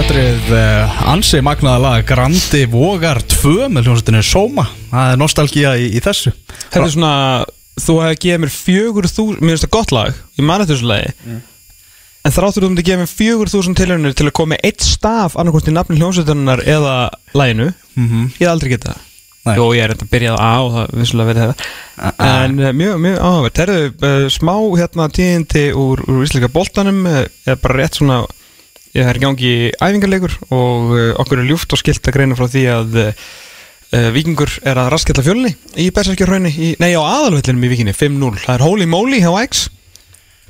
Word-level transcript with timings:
Þetta 0.00 0.14
er 0.16 0.52
uh, 0.56 1.00
ansi 1.12 1.42
magnaða 1.44 1.80
lag. 1.84 2.04
Grandi 2.08 2.62
Vogar 2.72 3.18
2 3.20 3.66
með 3.68 3.84
hljómsveitinu 3.84 4.22
Soma 4.24 4.64
Það 4.88 5.10
er 5.12 5.18
nostalgía 5.20 5.72
í, 5.76 5.90
í 5.92 6.00
þessu. 6.00 6.32
Þetta 6.62 6.80
er 6.86 6.94
svona, 6.94 7.10
þú 7.84 7.96
hefði 8.06 8.16
gefið 8.22 8.40
mér 8.40 8.52
fjögur 8.54 9.08
þú, 9.12 9.26
mér 9.34 9.52
finnst 9.52 9.66
það 9.66 9.72
gott 9.76 9.92
lag, 9.92 10.22
ég 10.40 10.48
man 10.48 10.64
eftir 10.64 10.78
þessu 10.78 10.88
lagi. 10.88 11.36
En 12.24 12.36
þráttur 12.38 12.64
þú 12.64 12.70
myndi 12.72 12.86
gefa 12.88 13.02
mér 13.02 13.12
fjögur 13.12 13.52
þúsund 13.52 13.80
tilhörnir 13.82 14.16
til 14.16 14.30
að 14.30 14.34
koma 14.40 14.54
með 14.54 14.64
eitt 14.70 14.88
staf 14.88 15.36
annarkvæmst 15.36 15.68
í 15.68 15.76
nafni 15.76 16.00
hljómsveitunar 16.00 16.64
eða 16.64 16.96
laginu 17.36 17.68
Ég 17.68 18.40
hef 18.40 18.54
aldrei 18.54 18.72
getað 18.72 18.94
það. 18.94 19.06
Nei. 19.50 19.54
Jó, 19.56 19.68
ég 19.76 19.84
er 19.84 19.94
enda 19.98 20.08
að 20.08 20.12
byrja 20.16 20.32
á 20.40 20.52
og 20.64 20.74
það 20.78 20.98
vissulega 21.00 21.32
verið 21.34 21.46
það 21.50 22.18
En 22.24 22.58
uh, 22.60 22.72
mjög, 22.76 22.98
mjög 23.04 23.20
áhugavert. 23.20 23.60
Það 23.60 23.70
eru 23.76 23.86
uh, 24.08 24.26
smá 24.32 24.56
hérna 24.80 25.12
tíðindi 25.16 25.70
úr, 25.76 26.02
úr 26.08 26.24
íslika 26.24 26.52
boltanum 26.52 27.04
uh, 27.08 27.24
eða 27.44 27.60
bara 27.60 27.82
rétt 27.82 28.00
svona 28.00 28.22
ég 28.96 29.06
er 29.06 29.18
í 29.18 29.22
gangi 29.22 29.50
æfingarleikur 29.78 30.34
og 30.50 30.92
uh, 30.96 31.02
okkur 31.22 31.42
er 31.42 31.48
ljúft 31.50 31.72
og 31.76 31.80
skilt 31.82 32.06
að 32.10 32.16
greina 32.16 32.38
frá 32.38 32.48
því 32.50 32.62
að 32.74 32.96
uh, 33.02 33.10
uh, 33.94 34.08
Víkingur 34.14 34.56
er 34.66 34.80
að 34.82 34.90
raskella 34.94 35.22
fjölni 35.26 35.52
í 35.78 35.90
Berserkjörhraunni, 35.94 36.50
í- 36.54 36.76
nei 36.82 36.92
á 36.98 37.02
aðalvellinum 37.02 37.66
í 37.68 37.72
Víkinni 37.74 37.94
5-0, 37.96 38.40
það 38.46 38.56
er 38.58 38.66
Holy 38.66 38.88
Moly 38.90 39.20
hjá 39.22 39.30
X. 39.46 39.68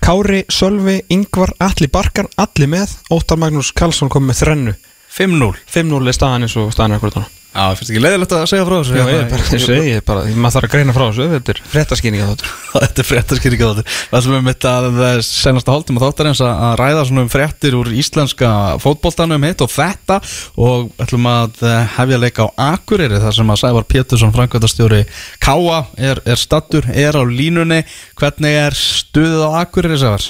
Kári, 0.00 0.46
Sölvi, 0.48 1.02
Ingvar, 1.12 1.50
Alli 1.60 1.90
Barkar, 1.92 2.24
allir 2.40 2.70
með. 2.72 2.94
Óttar 3.12 3.36
Magnús 3.36 3.68
Karlsson 3.76 4.08
kom 4.08 4.24
með 4.30 4.38
þrennu. 4.40 4.72
5-0 5.12 5.50
5-0 5.68 6.08
er 6.08 6.16
staðan 6.16 6.46
eins 6.46 6.54
og 6.56 6.70
staðan 6.72 6.94
er 6.96 7.00
akkurat 7.02 7.18
hana 7.20 7.28
Já, 7.50 7.74
finnst 7.74 7.90
ekki 7.90 8.00
leiðilegt 8.04 8.32
að 8.36 8.44
segja 8.46 8.64
frá 8.68 8.74
þessu 8.76 8.94
Já, 8.94 9.00
ég 9.00 9.08
Hérna, 9.10 9.22
er 9.24 9.30
bara, 9.32 9.46
ég 9.50 9.62
segi, 9.64 9.86
ég 9.90 9.96
er 9.98 10.04
bara, 10.06 10.20
maður 10.38 10.54
þarf 10.54 10.66
að 10.68 10.74
greina 10.76 10.94
frá 10.94 11.02
þessu 11.08 11.24
Þetta 11.32 11.50
er 11.50 11.60
fréttaskýninga 11.72 12.28
þáttur 12.28 12.52
Þetta 12.84 13.02
er 13.02 13.08
fréttaskýringa 13.08 13.70
þáttur 13.70 13.88
Við 13.90 14.18
ætlum 14.20 14.36
við 14.36 14.44
mitt 14.46 14.66
að 14.70 15.00
senasta 15.26 15.74
hálftíma 15.74 16.04
þáttarins 16.04 16.42
að 16.46 16.62
að 16.68 16.76
ræða 16.78 17.02
svona 17.08 17.24
um 17.26 17.32
fréttir 17.34 17.78
úr 17.80 17.90
íslenska 17.90 18.52
fótboltanum 18.84 19.48
hitt 19.48 19.66
og 19.66 19.72
þetta 19.74 20.20
og 20.62 20.88
ætlum 21.02 21.26
að 21.32 21.62
eh, 21.66 21.78
hefja 21.98 22.22
leika 22.22 22.46
á 22.46 22.70
Akureyri 22.70 23.18
þar 23.18 23.38
sem 23.40 23.50
að 23.50 23.62
Sævar 23.64 23.90
Pétursson, 23.90 24.34
framkvæmtastjóri 24.36 25.04
Káa 25.42 25.84
er, 25.98 26.22
er 26.22 26.38
stattur, 26.38 26.86
er 26.94 27.18
á 27.18 27.22
línunni. 27.26 27.82
Hvernig 28.20 28.58
er 28.62 28.78
stuðið 28.78 29.42
á 29.42 29.50
Akureyri, 29.64 29.98
Sævar? 29.98 30.28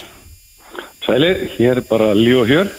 Sælir, 1.05 1.51
hér 1.59 1.83
er 1.83 1.91
bara 1.91 2.15
líf 2.17 2.47
og 2.47 2.49
hjör 2.49 2.73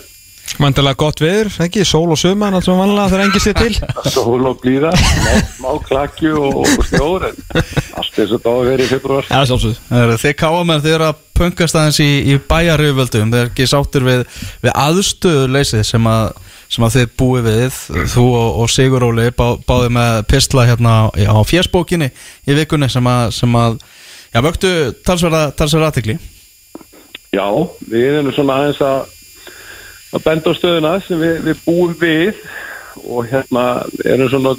Mæntilega 0.60 0.98
gott 1.00 1.22
viður, 1.22 1.48
ekki? 1.64 1.84
Sól 1.88 2.12
og 2.12 2.20
suman, 2.20 2.54
allt 2.58 2.68
sem 2.68 2.78
vanlega 2.78 3.08
þegar 3.12 3.24
engi 3.24 3.42
sér 3.42 3.56
til. 3.58 3.76
Sól 4.16 4.48
og 4.50 4.58
blíða, 4.62 4.92
smá, 5.56 5.70
klakju 5.88 6.34
og, 6.38 6.58
og 6.66 6.86
snjór 6.90 7.28
en 7.30 7.38
allt 7.56 8.20
eins 8.20 8.34
og 8.36 8.48
að 8.52 8.64
vera 8.68 8.86
í 8.86 8.90
februar 8.90 9.30
eru 9.32 10.18
Þið 10.22 10.36
káamenn, 10.42 10.84
þið 10.84 10.96
eru 10.98 11.08
að 11.08 11.22
punkast 11.38 11.78
aðeins 11.80 12.02
í, 12.04 12.10
í 12.34 12.38
bæjaröföldum, 12.50 13.32
þið 13.34 13.44
er 13.44 13.52
ekki 13.52 13.70
sáttir 13.70 14.06
við, 14.06 14.26
við 14.66 14.76
aðstöðuleysið 14.84 15.86
sem 15.88 16.12
að, 16.12 16.52
sem 16.76 16.86
að 16.88 16.98
þið 16.98 17.16
búið 17.22 17.48
við, 17.48 17.80
þú 18.18 18.26
og, 18.42 18.60
og 18.64 18.74
Sigur 18.76 19.08
Óli 19.08 19.30
bá, 19.38 19.48
báði 19.70 19.96
með 19.98 20.20
pistla 20.34 20.68
hérna 20.70 20.98
á, 21.00 21.04
á 21.16 21.40
fjersbókinni 21.48 22.12
í 22.12 22.60
vikunni 22.60 22.92
sem 22.92 23.08
að, 23.10 23.32
sem 23.40 23.58
að 23.62 23.80
já, 24.34 24.44
vöktu 24.44 24.76
talsverða, 25.08 25.48
talsverða 25.58 25.90
aðtekli. 25.92 26.20
Já, 27.32 27.48
við 27.88 28.20
erum 28.20 28.36
svona 28.36 28.60
aðeins 28.60 28.84
að 28.84 29.18
að 30.12 30.26
benda 30.26 30.52
á 30.52 30.60
stöðuna 30.60 30.96
sem 31.06 31.22
við, 31.22 31.38
við 31.48 31.62
búum 31.66 31.94
við 32.00 32.42
og 33.08 33.30
hérna 33.32 33.66
erum 34.06 34.30
svona 34.32 34.56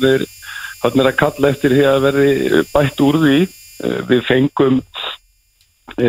hann 0.82 1.02
er 1.02 1.10
að 1.10 1.18
kalla 1.20 1.50
eftir 1.52 1.74
því 1.76 1.84
að 1.88 2.04
verði 2.06 2.62
bætt 2.72 3.02
úr 3.04 3.18
því. 3.22 3.36
Eh, 3.82 4.00
við 4.08 4.24
fengum 4.28 4.80
e, 5.98 6.08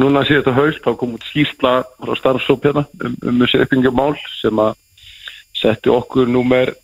núna 0.00 0.24
síðan 0.26 0.42
þetta 0.42 0.56
haust 0.58 0.84
þá 0.84 0.96
kom 1.00 1.14
út 1.16 1.26
skýrsla 1.28 1.74
frá 1.98 2.16
starfsóp 2.18 2.66
hérna 2.66 2.86
um, 3.04 3.14
um 3.30 3.44
uppbyggjumál 3.44 4.14
sem 4.40 4.60
að 4.60 4.74
setti 5.54 5.92
okkur 5.92 6.28
númer 6.28 6.74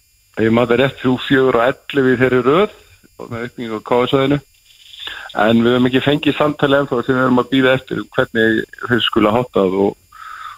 ég 0.40 0.52
maður 0.54 0.84
rétt 0.84 1.02
3, 1.02 1.16
4 1.26 1.50
og 1.50 1.58
11 1.66 2.12
í 2.12 2.20
þeirri 2.22 2.40
röð 2.46 2.78
með 3.26 3.48
uppbyggjum 3.48 3.76
á 3.76 3.88
KSA-inu. 3.90 4.40
En 5.40 5.60
við 5.62 5.74
höfum 5.76 5.88
ekki 5.90 6.04
fengið 6.04 6.38
samtali 6.38 6.78
ennþá 6.78 7.02
sem 7.04 7.14
við 7.14 7.22
höfum 7.24 7.42
að 7.42 7.50
býða 7.52 7.74
eftir 7.78 8.00
um 8.02 8.08
hvernig 8.16 8.62
þau 8.86 9.00
skula 9.04 9.34
hátað 9.36 9.76
og, 9.84 9.92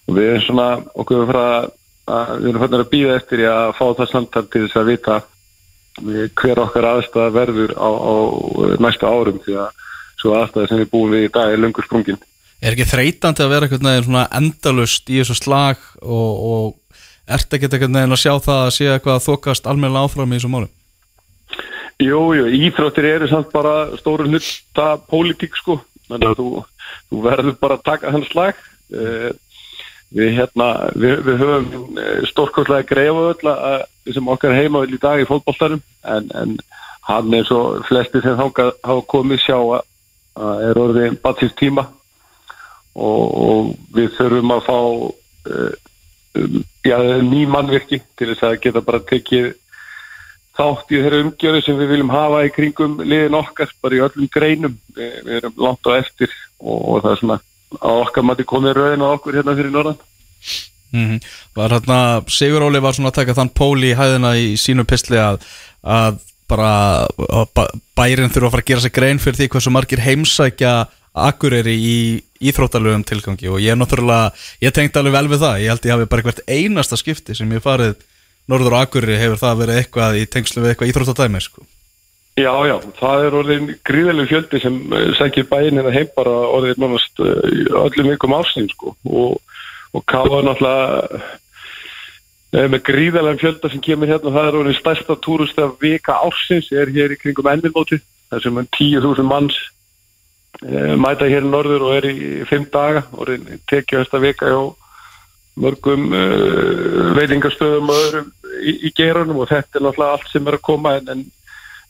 og 0.09 0.17
við 0.17 0.29
erum 0.31 0.45
svona 0.47 0.69
okkur 0.99 1.29
frá 1.31 1.45
að 2.13 2.33
við 2.43 2.49
erum 2.51 2.65
fannir 2.65 2.83
að 2.85 2.91
býða 2.93 3.19
eftir 3.21 3.45
að 3.51 3.77
fá 3.79 3.85
það 4.01 4.11
samtal 4.11 4.45
til 4.51 4.65
þess 4.67 4.81
að 4.81 4.91
vita 4.91 5.21
hver 6.41 6.61
okkar 6.63 6.89
aðstæða 6.89 7.33
verður 7.35 7.73
á, 7.77 7.89
á 7.93 8.15
næsta 8.81 9.09
árum 9.13 9.41
því 9.45 9.57
að 9.61 9.81
svo 10.21 10.37
aðstæða 10.39 10.69
sem 10.71 10.83
við 10.83 10.93
búum 10.93 11.13
við 11.13 11.27
í 11.27 11.33
dag 11.35 11.53
er 11.53 11.61
löngu 11.61 11.85
sprungin. 11.85 12.21
Er 12.63 12.77
ekki 12.77 12.87
þreytandi 12.87 13.43
að 13.43 13.53
vera 13.53 13.67
eitthvað 13.67 14.07
svona 14.07 14.29
endalust 14.39 15.11
í 15.11 15.19
þessu 15.19 15.37
slag 15.37 15.83
og, 16.01 16.31
og 16.53 17.03
ert 17.27 17.55
ekki 17.55 17.69
eitthvað 17.69 17.99
að 18.05 18.21
sjá 18.23 18.33
það 18.45 18.61
að 18.63 18.75
sé 18.77 18.89
eitthvað 18.93 19.19
að 19.19 19.27
þokast 19.27 19.69
almennilega 19.69 20.09
áfram 20.09 20.33
í 20.33 20.39
þessu 20.39 20.53
máli? 20.53 20.71
Jú, 22.03 22.21
jú, 22.35 22.47
íþróttir 22.67 23.07
eru 23.07 23.29
samt 23.31 23.53
bara 23.53 23.93
stóru 24.01 24.27
hluta 24.27 24.87
pólitík 25.11 25.55
sko, 25.59 25.79
þannig 26.09 26.33
að 26.33 26.39
þú, 26.41 26.47
þú 27.11 27.23
verður 27.27 27.59
bara 27.61 27.79
að 27.79 27.85
taka 27.91 28.15
þann 28.15 28.29
slag. 28.31 28.63
Uh, 28.93 29.29
við 30.13 30.35
hérna 30.37 30.69
við, 30.93 31.23
við 31.27 31.43
höfum 31.43 32.01
stórkostlega 32.29 32.89
greifa 32.89 33.29
öll 33.33 33.53
að 33.53 34.13
sem 34.13 34.29
okkar 34.29 34.57
heima 34.57 34.85
í 34.85 34.99
dag 35.01 35.23
í 35.23 35.29
fótbolltarum 35.29 35.83
en, 36.03 36.29
en 36.35 36.57
hann 37.07 37.35
er 37.35 37.47
svo 37.47 37.81
flesti 37.87 38.23
sem 38.23 38.39
hafa 38.39 38.99
komið 39.11 39.43
sjá 39.43 39.57
að, 39.59 39.87
að 40.39 40.67
er 40.69 40.81
orðið 40.83 41.19
batsins 41.23 41.57
tíma. 41.59 41.87
Og, 42.93 43.23
og 43.43 43.71
við 43.97 44.11
þurfum 44.19 44.53
að 44.53 44.67
fá 44.67 44.77
uh, 44.77 45.75
já, 46.85 46.97
ný 47.25 47.47
mannvirki 47.49 48.03
til 48.19 48.33
þess 48.35 48.45
að 48.51 48.59
geta 48.67 48.83
bara 48.85 49.01
tekið 49.09 49.55
þátt 50.53 50.93
í 50.93 51.01
þeirra 51.01 51.23
umgjöru 51.25 51.63
sem 51.65 51.79
við 51.81 51.95
viljum 51.95 52.13
hafa 52.13 52.43
í 52.45 52.53
kringum 52.53 52.99
liðin 53.01 53.39
okkar, 53.39 53.73
bara 53.81 53.97
í 53.97 54.03
öllum 54.05 54.29
greinum. 54.33 54.77
Við, 54.93 55.15
við 55.25 55.39
erum 55.41 55.57
langt 55.65 55.89
á 55.89 55.97
eftir 55.97 56.29
og, 56.61 56.77
og 56.77 57.01
það 57.01 57.15
er 57.15 57.23
svona 57.23 57.39
á 57.81 57.91
okkar 58.03 58.27
mati 58.27 58.45
komið 58.49 58.77
rauðin 58.79 59.05
á 59.07 59.09
okkur 59.15 59.39
hérna 59.41 59.55
fyrir 59.59 59.73
norðan. 59.75 59.99
Mm 60.93 61.21
Var 61.57 61.73
hérna, 61.73 61.99
Sigur 62.29 62.65
Óli 62.67 62.81
var 62.85 62.93
svona 62.97 63.09
að 63.13 63.21
taka 63.23 63.35
þann 63.39 63.53
pól 63.57 63.79
í 63.85 63.95
hæðina 63.97 64.35
í 64.37 64.53
sínu 64.61 64.85
pistli 64.89 65.17
að, 65.21 65.41
að 65.85 66.19
bara 66.49 66.73
að 67.09 67.47
ba- 67.57 67.71
bærin 67.97 68.29
þurfa 68.33 68.49
að 68.51 68.55
fara 68.57 68.63
að 68.65 68.69
gera 68.73 68.85
sig 68.85 68.93
grein 68.93 69.21
fyrir 69.23 69.39
því 69.41 69.49
hversu 69.55 69.73
margir 69.73 70.03
heimsækja 70.05 70.73
Akureyri 71.13 71.75
í 71.77 71.97
íþróttalögum 72.49 73.03
tilgangi 73.05 73.49
og 73.53 73.61
ég 73.61 73.75
er 73.75 73.77
náttúrulega, 73.77 74.31
ég 74.65 74.73
tengdi 74.73 74.97
alveg 74.97 75.13
vel 75.13 75.29
við 75.29 75.43
það. 75.45 75.59
Ég 75.61 75.69
held 75.75 75.85
ég 75.89 75.93
hafi 75.93 76.07
bara 76.09 76.25
hvert 76.25 76.41
einasta 76.49 76.97
skipti 76.97 77.37
sem 77.37 77.53
ég 77.53 77.61
farið 77.65 77.99
norður 78.49 78.77
á 78.81 78.83
Akureyri 78.87 79.19
hefur 79.21 79.41
það 79.43 79.61
verið 79.61 79.81
eitthvað 79.83 80.17
í 80.21 80.25
tengslu 80.33 80.65
við 80.65 80.73
eitthvað 80.73 80.93
íþróttadæmi 80.93 81.43
sko. 81.45 81.67
Já, 82.33 82.53
já, 82.65 82.79
það 82.97 83.23
er 83.27 83.35
orðin 83.37 83.67
gríðileg 83.85 84.31
fjöldi 84.31 84.59
sem 84.63 84.77
eh, 84.97 85.11
sækir 85.19 85.45
bæinn 85.51 85.77
hérna 85.77 85.91
heim 85.93 86.09
bara 86.17 86.33
orðin 86.49 86.79
nánast 86.81 87.21
eh, 87.21 87.67
öllum 87.77 88.09
vikum 88.09 88.33
ásinn 88.33 88.71
sko. 88.71 88.95
Og, 89.05 89.35
og 89.93 90.05
Káa 90.09 90.39
náttúrulega 90.41 91.21
eh, 92.57 92.71
með 92.73 92.81
gríðilega 92.87 93.37
fjölda 93.43 93.69
sem 93.69 93.83
kemur 93.85 94.09
hérna 94.09 94.33
það 94.33 94.49
er 94.49 94.57
orðin 94.63 94.79
stærsta 94.79 95.17
túrista 95.21 95.67
vika 95.83 96.17
ársins 96.25 96.71
er 96.73 96.89
hér 96.95 97.13
í 97.13 97.19
kringum 97.21 97.51
ennilmóti 97.53 98.01
þar 98.33 98.47
sem 98.47 98.63
um 98.63 98.71
10.000 98.81 99.29
manns 99.29 99.61
mæta 100.63 101.29
hér 101.29 101.45
í 101.45 101.53
norður 101.53 101.85
og 101.85 101.95
er 101.99 102.09
í 102.09 102.17
fimm 102.49 102.65
daga. 102.73 103.05
Orðin 103.13 103.61
tekið 103.69 104.07
þesta 104.07 104.23
vika 104.25 104.49
hjá 104.49 104.63
mörgum 105.61 106.09
veitingastöðum 107.19 107.93
og 107.93 108.03
öðrum 108.07 108.33
í, 108.57 108.77
í 108.89 108.97
geranum 108.97 109.45
og 109.45 109.53
þetta 109.53 109.77
er 109.77 109.85
náttúrulega 109.85 110.17
allt 110.17 110.33
sem 110.33 110.49
er 110.49 110.57
að 110.57 110.65
koma 110.65 110.97
en, 110.97 111.13
en 111.13 111.25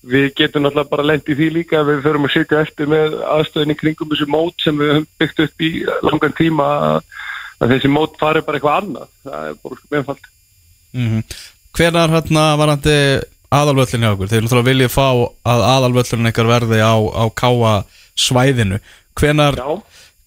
við 0.02 0.28
getum 0.38 0.64
náttúrulega 0.64 0.90
bara 0.90 1.06
lent 1.06 1.28
í 1.30 1.36
því 1.38 1.48
líka 1.54 1.80
að 1.80 1.92
við 1.92 2.04
förum 2.06 2.26
að 2.26 2.34
sitja 2.34 2.62
eftir 2.64 2.90
með 2.90 3.18
aðstöðinni 3.22 3.76
kringum 3.78 4.10
þessu 4.10 4.28
mót 4.30 4.64
sem 4.64 4.78
við 4.78 4.92
höfum 4.96 5.08
byggt 5.22 5.42
upp 5.44 5.64
í 5.64 5.70
langan 6.02 6.36
tíma 6.38 6.68
að, 6.88 7.10
þessi 7.70 7.90
mót 7.92 8.16
fari 8.20 8.42
bara 8.42 8.58
eitthvað 8.58 8.78
annað 8.80 9.12
það 9.22 9.50
er 9.50 9.58
bara 9.62 9.80
sko 9.80 9.96
meðfald 9.96 10.30
mm 10.92 11.24
Hvenar 11.72 12.10
hérna 12.12 12.42
varandi 12.60 12.94
aðalvöllin 13.48 14.02
hjá 14.04 14.10
okkur? 14.10 14.28
Þeir 14.28 14.42
náttúrulega 14.44 14.68
viljið 14.68 14.90
fá 14.92 15.06
að 15.48 15.62
aðalvöllin 15.70 16.28
ykkar 16.28 16.50
verði 16.50 16.80
á, 16.84 16.94
á 17.00 17.24
káa 17.32 17.70
svæðinu 18.12 18.80
Hvenar, 19.16 19.56
Já, 19.56 19.80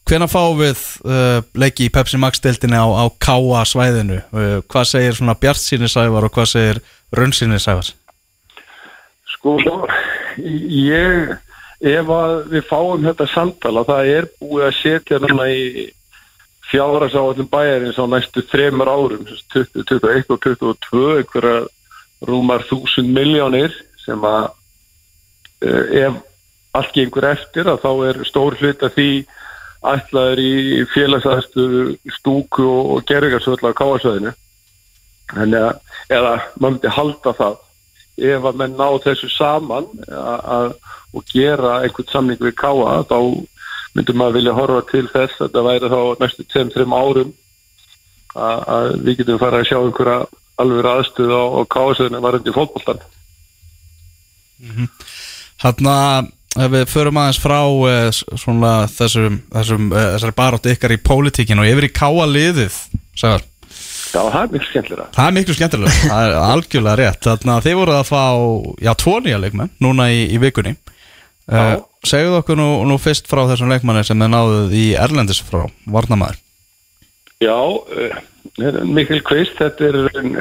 hvenar 0.09 0.31
fáum 0.31 0.57
við 0.57 0.81
uh, 1.05 1.43
leiki 1.53 1.85
í 1.85 1.91
Pepsi 1.93 2.17
Max 2.21 2.41
deildinni 2.41 2.77
á, 2.81 2.85
á 2.85 3.05
káa 3.21 3.61
svæðinu? 3.69 4.23
Uh, 4.33 4.57
hvað 4.65 4.89
segir 4.89 5.19
svona 5.19 5.37
Bjart 5.37 5.61
síni 5.61 5.89
sævar 5.91 6.25
og 6.25 6.33
hvað 6.33 6.49
segir 6.55 6.81
Rönn 7.13 7.33
síni 7.33 7.61
sævar? 7.61 7.93
Sko 9.45 9.75
ég 10.35 11.35
ef 11.85 12.09
við 12.49 12.65
fáum 12.69 13.05
þetta 13.05 13.27
samtala 13.29 13.85
það 13.87 14.11
er 14.13 14.27
búið 14.39 14.67
að 14.69 14.77
setja 14.79 15.21
núna 15.21 15.47
í 15.51 15.87
fjárhagsáallum 16.71 17.49
bæjarins 17.51 17.99
á 18.01 18.05
næstu 18.09 18.41
þremur 18.49 18.89
árum 18.89 19.25
sem 19.27 19.37
sagt 19.37 19.57
2021 19.85 20.31
og 20.33 20.39
2022 20.47 21.17
einhverja 21.19 21.57
rúmar 22.25 22.65
þúsund 22.65 23.11
miljónir 23.13 23.75
sem 24.01 24.23
að 24.25 24.47
eh, 25.61 26.07
ef 26.07 26.21
allt 26.75 26.95
gengur 26.95 27.27
eftir 27.29 27.69
að 27.69 27.83
þá 27.85 27.91
er 28.09 28.23
stór 28.27 28.57
hlut 28.59 28.81
að 28.83 28.97
því 28.97 29.09
ætlaður 29.85 30.41
í 30.41 30.55
félagsaðstu 30.95 31.67
stúku 32.17 32.65
og, 32.65 32.89
og 32.95 33.05
gerðingarsvöld 33.11 33.61
á 33.61 33.77
káasvæðinu 33.77 34.33
Þannig 35.31 35.63
að, 35.65 35.77
eða 36.13 36.33
maður 36.59 36.73
myndi 36.75 36.91
halda 36.93 37.33
það 37.37 37.55
ef 38.15 38.45
að 38.47 38.61
menn 38.61 38.77
ná 38.79 38.87
þessu 39.03 39.29
saman 39.33 39.87
og 41.15 41.25
gera 41.31 41.81
einhvern 41.83 42.11
samning 42.11 42.39
við 42.39 42.55
káa 42.59 43.01
þá 43.09 43.19
myndum 43.95 44.19
maður 44.19 44.37
vilja 44.39 44.55
horfa 44.55 44.85
til 44.91 45.05
þess 45.11 45.41
að 45.43 45.51
það 45.55 45.67
væri 45.69 45.91
þá 45.91 45.99
næstu 46.21 46.47
2-3 46.53 46.87
árum 46.99 47.33
að, 48.35 48.95
við 49.03 49.21
getum 49.21 49.39
fara 49.39 49.61
að 49.61 49.69
sjá 49.69 49.77
einhverja 49.79 50.17
alveg 50.59 50.89
aðstöð 50.91 51.31
á, 51.35 51.43
á 51.43 51.61
káasöðinu 51.71 52.23
varandi 52.23 52.55
fótboltan. 52.55 53.03
Þarna 55.61 55.95
ef 56.55 56.71
við 56.71 56.85
förum 56.91 57.19
aðeins 57.19 57.41
frá 57.43 57.59
uh, 57.67 58.11
svona 58.11 58.73
þessum, 58.91 59.41
þessum 59.51 59.89
þessari 59.91 60.37
baróttu 60.37 60.71
ykkar 60.71 60.95
í 60.95 61.01
pólitíkin 61.03 61.59
og 61.63 61.67
yfir 61.67 61.89
í 61.89 61.95
káa 61.95 62.27
liðið 62.31 62.79
Sævar. 63.15 63.43
Já, 64.15 64.21
það 64.31 64.41
er 64.41 64.51
mjög 64.53 64.67
skemmtilega. 64.69 65.05
Það 65.15 65.25
er 65.27 65.33
miklu 65.35 65.53
skemmtilega, 65.57 65.95
það 66.07 66.25
er 66.25 66.35
algjörlega 66.39 66.99
rétt. 67.01 67.25
Þannig 67.25 67.53
að 67.55 67.65
þið 67.65 67.79
voruð 67.81 67.97
að 67.99 68.05
fá, 68.07 68.21
já, 68.85 68.91
tvo 69.01 69.15
nýja 69.19 69.39
leikmenn 69.43 69.73
núna 69.83 70.05
í, 70.13 70.21
í 70.31 70.39
vikunni. 70.39 70.71
Uh, 71.45 71.57
Já. 71.57 71.81
Segðu 72.09 72.37
okkur 72.39 72.57
nú, 72.57 72.69
nú 72.89 72.95
fyrst 73.01 73.27
frá 73.29 73.43
þessum 73.49 73.69
leikmanni 73.69 74.01
sem 74.07 74.17
þið 74.17 74.31
náðuð 74.33 74.71
í 74.77 74.85
Erlendis 74.97 75.41
frá, 75.45 75.59
Varnamæður 75.93 76.39
Já, 77.43 77.53
uh, 77.53 78.15
Mikkel 78.89 79.21
Kvist, 79.25 79.53
þetta 79.59 79.91
er 79.91 79.99
um, 80.23 80.31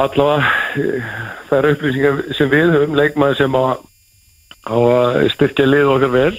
allavega 0.00 0.40
uh, 0.42 1.12
það 1.46 1.56
er 1.60 1.70
upplýsingar 1.74 2.18
sem 2.38 2.50
við 2.50 2.74
höfum 2.74 2.98
leikmaður 2.98 3.38
sem 3.44 3.58
á, 3.60 3.62
að 4.74 5.28
styrkja 5.36 5.68
lið 5.68 5.92
okkar 5.94 6.14
vel. 6.16 6.34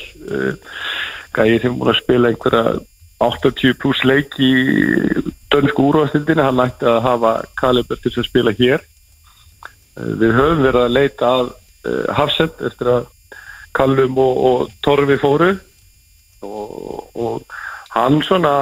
Gæði 1.32 1.62
sem 1.64 1.78
búin 1.80 1.94
að 1.94 2.02
spila 2.02 2.34
einhverja 2.34 2.76
80 3.22 3.78
pluss 3.82 4.04
leik 4.08 4.38
í 4.42 4.52
dönsku 5.52 5.88
úrvastildinu, 5.92 6.44
hann 6.44 6.64
ætti 6.64 6.88
að 6.90 7.02
hafa 7.06 7.34
kaliber 7.60 8.00
til 8.00 8.12
þess 8.12 8.24
að 8.24 8.30
spila 8.30 8.54
hér. 8.58 8.86
Uh, 9.98 10.14
við 10.22 10.38
höfum 10.38 10.64
verið 10.66 10.86
að 10.86 10.96
leita 10.98 11.34
að 11.40 11.52
uh, 11.52 12.06
Hafsend 12.18 12.64
eftir 12.70 12.94
að 12.96 13.10
Kallum 13.78 14.18
og, 14.20 14.40
og 14.50 14.72
Torfi 14.84 15.18
fóru. 15.22 15.54
Og, 16.42 17.12
og 17.16 17.58
hann 17.94 18.20
svona 18.26 18.56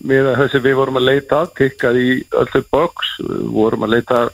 með 0.00 0.32
þessi 0.38 0.62
við 0.64 0.78
vorum 0.78 0.98
að 0.98 1.08
leita 1.10 1.42
að, 1.42 1.54
tikkað 1.58 1.98
í 2.00 2.10
öllu 2.40 2.62
box, 2.72 3.14
við 3.20 3.48
vorum 3.52 3.86
að 3.86 3.94
leita 3.98 4.20
að 4.22 4.30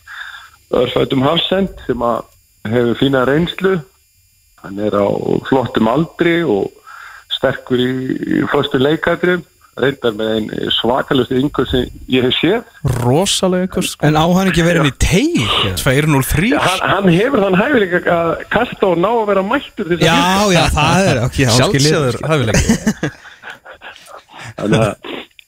örfætum 0.78 1.24
Hafsend 1.26 1.86
sem 1.86 2.04
að 2.04 2.20
hefur 2.68 2.98
fína 3.00 3.24
reynslu. 3.28 3.78
Hann 4.62 4.78
er 4.82 4.94
á 4.94 5.08
flottum 5.48 5.90
aldri 5.90 6.40
og 6.44 6.70
sterkur 7.38 7.80
í, 7.80 7.88
í 8.38 8.42
fyrstu 8.52 8.80
leikætri 8.82 9.38
reyndar 9.78 10.14
með 10.18 10.30
einn 10.34 10.70
svakalustu 10.74 11.36
yngur 11.38 11.68
sem 11.70 11.84
ég 12.10 12.24
hef 12.26 12.34
séð. 12.40 12.64
Rosalega 13.04 13.68
ykkur 13.68 13.86
sko. 13.86 14.02
En 14.08 14.18
á 14.18 14.26
hann 14.26 14.50
ekki 14.50 14.64
verið 14.66 14.88
í 14.90 14.94
teig? 14.98 15.36
203 15.78 16.50
hann, 16.58 16.82
hann 16.82 17.06
hefur 17.14 17.44
þann 17.44 17.58
hæfileika 17.60 18.00
að 18.16 18.32
kasta 18.50 18.88
og 18.90 18.98
ná 18.98 19.06
að 19.12 19.22
vera 19.30 19.44
mættur 19.46 19.86
þess 19.92 20.02
að 20.02 20.08
Já, 20.08 20.18
já, 20.56 20.64
það 20.74 21.06
er 21.12 21.22
ok, 21.28 21.38
Sjálfsöður 21.60 22.18
að 24.58 24.96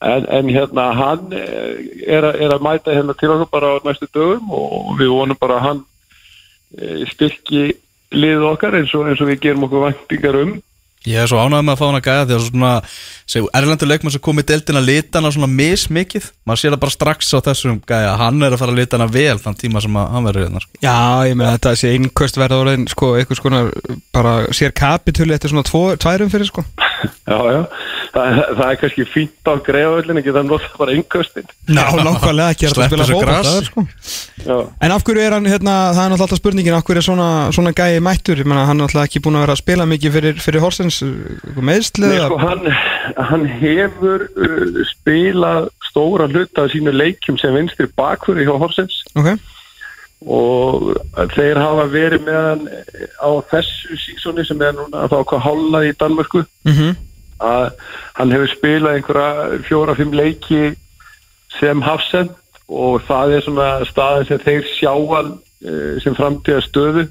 En, 0.01 0.25
en 0.33 0.47
hérna 0.49 0.87
hann 0.97 1.27
eh, 1.37 1.75
er, 2.09 2.25
að- 2.25 2.39
er 2.41 2.53
að 2.55 2.63
mæta 2.65 2.93
hérna 2.95 3.13
til 3.19 3.29
okkur 3.35 3.49
bara 3.53 3.67
á 3.77 3.85
næstu 3.85 4.07
dögum 4.09 4.47
og 4.57 4.95
við 4.97 5.11
vonum 5.13 5.37
bara 5.37 5.59
að 5.59 5.65
hann 5.67 5.81
eh, 6.81 7.03
styrki 7.11 7.67
liðið 8.09 8.47
okkar 8.49 8.79
eins 8.79 8.95
og, 8.97 9.05
eins 9.11 9.21
og 9.21 9.29
við 9.29 9.43
gerum 9.43 9.67
okkur 9.67 9.83
væntingar 9.85 10.39
um. 10.41 10.55
Ég 11.09 11.17
er 11.17 11.29
svo 11.31 11.39
ánægð 11.41 11.63
með 11.65 11.73
að 11.73 11.79
fá 11.79 11.85
hann 11.87 11.97
að 11.97 12.03
gæða 12.05 12.25
því 12.29 12.35
að 12.35 12.43
svona 12.45 12.71
seg, 13.31 13.45
Erlendur 13.57 13.89
leikmann 13.89 14.13
sem 14.13 14.21
kom 14.21 14.37
í 14.37 14.43
deildina 14.45 14.83
lita 14.85 15.17
hana 15.17 15.31
svona 15.33 15.47
mismikið 15.49 16.27
maður 16.45 16.61
sér 16.61 16.75
það 16.75 16.81
bara 16.83 16.93
strax 16.93 17.31
á 17.33 17.39
þessum 17.47 17.79
gæja 17.89 18.11
hann 18.19 18.45
er 18.45 18.53
að 18.53 18.61
fara 18.61 18.75
að 18.75 18.81
lita 18.83 18.99
hana 18.99 19.07
vel 19.15 19.39
þann 19.41 19.57
tíma 19.63 19.81
sem 19.81 19.97
að 19.97 20.11
hann 20.13 20.27
verður 20.29 20.45
hérna 20.45 20.61
sko. 20.61 20.77
Já, 20.85 20.97
ég 21.25 21.39
meina 21.39 21.55
þetta 21.55 21.73
sé 21.81 21.93
einnkvöst 21.95 22.37
verða 22.37 22.61
orðin 22.61 22.85
sko, 22.91 23.11
eitthvað 23.17 23.41
skona 23.41 23.63
bara 24.13 24.35
sér 24.53 24.75
kapitúli 24.77 25.33
eftir 25.33 25.55
svona 25.55 25.65
tvo, 25.65 25.83
tværum 25.97 26.29
fyrir 26.33 26.51
sko 26.51 26.65
Já, 27.31 27.37
já. 27.49 27.61
Það, 28.11 28.39
það 28.57 28.65
er 28.67 28.77
kannski 28.81 29.03
fínt 29.07 29.47
á 29.47 29.53
greiðavöllin, 29.63 30.17
ekki 30.19 30.31
það 30.35 30.47
nota 30.49 30.69
bara 30.75 30.95
innköstin. 30.97 31.45
Ná, 31.71 31.83
nákvæmlega 31.95 32.55
ekki 32.55 32.67
að 32.67 32.73
spila 32.75 33.05
það 33.07 33.51
er, 33.51 33.67
sko. 33.69 33.83
Já. 34.43 34.55
En 34.83 34.91
af 34.95 35.05
hverju 35.07 35.21
er 35.23 35.35
hann, 35.37 35.47
hérna, 35.47 35.75
það 35.95 36.01
er 36.01 36.11
náttúrulega 36.11 36.25
alltaf 36.27 36.41
spurningin 36.41 36.75
af 36.75 36.83
hverju 36.89 36.99
er 36.99 37.05
svona, 37.07 37.27
svona 37.55 37.71
gæi 37.77 38.01
mættur, 38.03 38.41
ég 38.43 38.49
meina 38.51 38.65
hann 38.67 38.81
er 38.81 38.83
náttúrulega 38.83 39.07
ekki 39.07 39.21
búin 39.23 39.37
að 39.39 39.45
vera 39.45 39.55
að 39.55 39.61
spila 39.61 39.87
mikið 39.93 40.15
fyrir, 40.17 40.41
fyrir 40.43 40.65
Horsens 40.65 40.99
meðsli 41.55 42.09
Nei, 42.09 42.17
eða- 42.17 42.27
sko, 42.27 42.41
hann, 42.43 42.67
hann 43.31 43.45
hefur 43.61 44.25
uh, 44.27 44.81
spilað 44.91 45.69
stóra 45.87 46.27
hluta 46.31 46.65
af 46.67 46.75
sínu 46.75 46.91
leikjum 46.91 47.39
sem 47.39 47.55
vinstri 47.55 47.87
bakfyrir 47.95 48.49
hjá 48.49 48.57
Horsens 48.59 48.99
Ok, 49.15 49.31
og 50.27 50.91
þeir 51.33 51.57
hafa 51.57 51.87
verið 51.95 52.27
með 52.27 52.41
hann 52.49 52.67
á 53.23 53.29
þessu 53.53 53.97
sísoni 54.03 54.43
sem 54.45 54.59
er 54.61 54.75
núna 54.77 55.07
þá 55.09 55.15
hvað 55.31 55.45
hálfað 55.47 55.87
í 55.89 55.95
Danmörku 56.03 56.43
mhm, 56.67 56.91
að 57.41 57.71
hann 58.19 58.35
hefur 58.35 58.53
spilað 58.55 58.99
einhverja 58.99 59.61
fjóra-fimm 59.67 60.13
leiki 60.15 60.75
sem 61.59 61.81
hafsend 61.83 62.35
og 62.71 63.01
það 63.07 63.35
er 63.35 63.45
svona 63.45 63.69
staðin 63.89 64.29
sem 64.29 64.43
þeir 64.45 64.69
sjá 64.77 64.93
hann 64.93 65.33
eh, 65.65 65.97
sem 66.03 66.15
framtíða 66.15 66.63
stöðu 66.67 67.07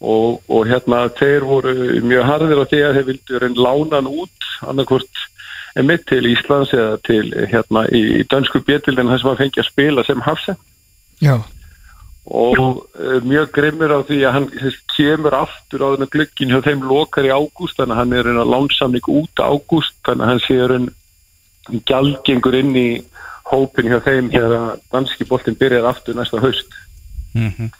og, 0.00 0.42
og 0.48 0.66
hérna 0.68 1.06
þeir 1.16 1.46
voru 1.48 1.74
mjög 2.04 2.28
harðir 2.30 2.62
á 2.62 2.64
því 2.68 2.82
að 2.84 2.98
þeir 2.98 3.08
vildu 3.10 3.42
reyn 3.42 3.58
lána 3.60 4.00
hann 4.00 4.10
út 4.10 4.50
annarkvort 4.66 5.24
mitt 5.86 6.06
til 6.08 6.24
Íslands 6.30 6.72
eða 6.72 6.96
til 7.04 7.26
hérna 7.52 7.84
í 7.92 8.24
dönsku 8.30 8.62
bjötildin 8.64 9.10
þar 9.12 9.20
sem 9.20 9.30
hann 9.30 9.42
fengi 9.42 9.62
að 9.62 9.70
spila 9.70 10.04
sem 10.06 10.24
hafsend 10.24 10.60
já, 11.20 11.36
og 12.26 12.58
uh, 12.98 13.18
mjög 13.22 13.52
grimmur 13.54 13.92
á 13.94 14.00
því 14.02 14.18
að 14.26 14.34
hann 14.34 14.46
kemur 14.96 15.36
aftur 15.38 15.84
á 15.86 15.88
þennan 15.94 16.10
glukkin 16.10 16.50
hjá 16.50 16.62
þeim 16.64 16.82
lokar 16.90 17.28
í 17.28 17.30
ágúst 17.30 17.78
þannig 17.78 17.94
að 17.94 18.00
hann 18.00 18.14
er 18.18 18.30
einn 18.32 18.50
lánsamning 18.50 19.10
út 19.12 19.42
ágúst 19.42 19.94
þannig 20.06 20.24
að 20.24 20.32
hann 20.32 20.42
sé 20.42 20.56
einn 20.66 20.88
gjaldgengur 21.86 22.58
inn 22.58 22.74
í 22.74 22.88
hópin 23.46 23.90
hjá 23.92 24.00
þeim 24.02 24.30
hér 24.34 24.54
að 24.58 24.68
danski 24.90 25.26
boltin 25.28 25.58
byrjar 25.58 25.86
aftur 25.92 26.18
næsta 26.18 26.42
haust 26.42 26.78
mm 27.34 27.50
-hmm. 27.50 27.70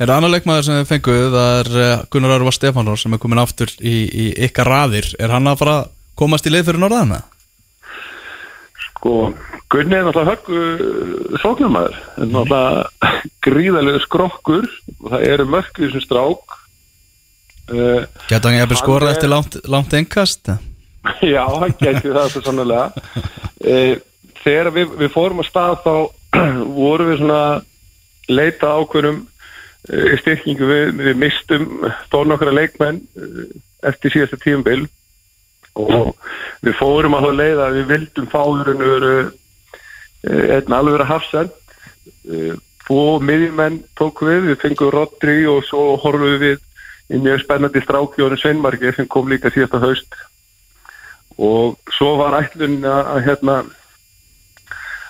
Er 0.00 0.08
það 0.08 0.16
annar 0.16 0.30
leikmaður 0.32 0.64
sem 0.64 0.74
þið 0.74 0.88
fenguð 0.88 1.34
það 1.34 1.58
er 1.60 1.68
eh, 1.82 2.04
Gunnar 2.10 2.30
Örvar 2.38 2.54
Stefánsson 2.56 2.96
sem 2.96 3.12
er 3.12 3.18
komin 3.18 3.38
aftur 3.38 3.68
í, 3.78 3.96
í 4.08 4.24
ykkar 4.48 4.66
raðir 4.66 5.14
er 5.18 5.28
hann 5.28 5.46
að 5.46 5.58
fara 5.58 5.74
að 5.82 5.90
komast 6.16 6.46
í 6.46 6.50
leið 6.50 6.64
fyrir 6.64 6.80
norðana? 6.80 7.20
Sko 9.02 9.34
Gunni 9.72 9.96
er 9.96 10.04
náttúrulega 10.06 10.36
höggu 10.36 11.38
sóknumæður 11.42 11.96
en 12.22 12.34
náttúrulega 12.36 13.12
gríðalegu 13.42 14.02
skrokkur 14.04 14.68
og 15.00 15.08
það 15.10 15.24
eru 15.26 15.46
í 15.50 15.62
þessum 15.80 16.04
strák 16.04 16.54
uh, 17.72 18.04
Geta 18.30 18.52
hann 18.52 18.60
Hann 18.62 18.78
skorað 18.78 19.16
eftir 19.16 19.32
langt, 19.32 19.58
langt 19.66 19.96
engkast? 19.98 20.54
Já, 21.34 21.42
hann 21.50 21.74
gæti 21.80 22.12
það 22.14 22.30
svo 22.30 22.44
sannlega. 22.46 22.86
Eh, 23.58 23.98
Þegar 24.42 24.72
við, 24.74 24.94
við 24.98 25.12
fórum 25.14 25.42
á 25.42 25.44
stað 25.46 25.76
þá 25.84 25.94
vorum 26.78 27.10
við 27.12 27.20
svona 27.20 27.42
leita 28.30 28.72
ákveðum 28.78 29.20
eh, 29.90 30.16
styrkingu 30.18 30.70
við, 30.70 30.88
við 30.98 31.20
mistum 31.20 31.68
þó 32.10 32.22
nokkra 32.26 32.54
leikmenn 32.54 32.98
eh, 33.18 33.44
eftir 33.86 34.14
síðasta 34.14 34.40
tíumbil 34.42 34.80
og 35.80 36.12
við 36.62 36.76
fórum 36.78 37.16
að 37.16 37.24
þá 37.26 37.32
leiða 37.38 37.68
að 37.68 37.78
við 37.78 37.88
vildum 37.94 38.28
fáðurinn 38.32 38.84
veru 38.84 39.14
einn 40.22 40.76
alveg 40.76 40.98
vera 40.98 41.08
hafsend 41.08 42.60
Fó 42.82 43.20
miðjumenn 43.22 43.78
tók 43.98 44.24
við, 44.26 44.48
við 44.50 44.58
fengum 44.62 44.90
Rodri 44.90 45.44
og 45.50 45.62
svo 45.68 45.94
horfum 46.02 46.40
við 46.42 46.58
í 47.12 47.20
mjög 47.22 47.44
spennandi 47.44 47.82
strákjónu 47.84 48.38
Sveinmarki 48.40 48.90
sem 48.96 49.08
kom 49.10 49.30
líka 49.30 49.52
síðasta 49.54 49.80
haust. 49.82 50.16
Og 51.38 51.78
svo 51.94 52.16
var 52.18 52.36
ætlun 52.40 52.80
að, 52.82 53.02
að 53.14 53.22
hérna 53.28 53.56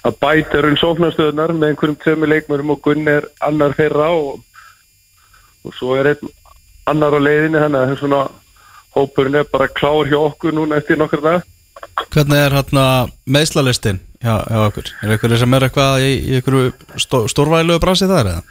að 0.03 0.19
bæta 0.21 0.61
raun 0.63 0.79
sóknarstöðunar 0.81 1.55
með 1.57 1.73
einhverjum 1.73 1.99
tveimu 2.03 2.29
leikmörum 2.29 2.75
og 2.75 2.81
Gunn 2.85 3.09
er 3.09 3.29
annar 3.45 3.77
þeirra 3.79 4.11
og, 4.19 4.43
og 5.65 5.77
svo 5.79 5.97
er 5.97 6.13
einn 6.13 6.33
annar 6.91 7.17
á 7.17 7.21
leiðinni 7.23 7.63
þannig 7.63 7.85
að 7.87 7.99
svona 8.03 8.23
hópurinn 8.97 9.39
er 9.41 9.49
bara 9.53 9.69
klár 9.69 10.09
hjá 10.11 10.19
okkur 10.21 10.55
núna 10.57 10.77
eftir 10.81 11.01
nokkar 11.01 11.23
dag 11.25 11.43
Hvernig 12.13 12.39
er 12.39 12.55
hérna 12.55 12.85
meðslalistin 13.27 13.99
hjá, 14.23 14.35
hjá 14.47 14.59
okkur? 14.69 14.91
Er 15.03 15.15
eitthvað 15.15 15.39
sem 15.41 15.55
er 15.57 15.67
eitthvað 15.67 16.05
í, 16.05 16.11
í 16.31 16.35
einhverju 16.39 16.99
stó, 17.01 17.25
stórvægilegu 17.33 17.81
brasi 17.83 18.07
þar 18.11 18.31
eða? 18.35 18.43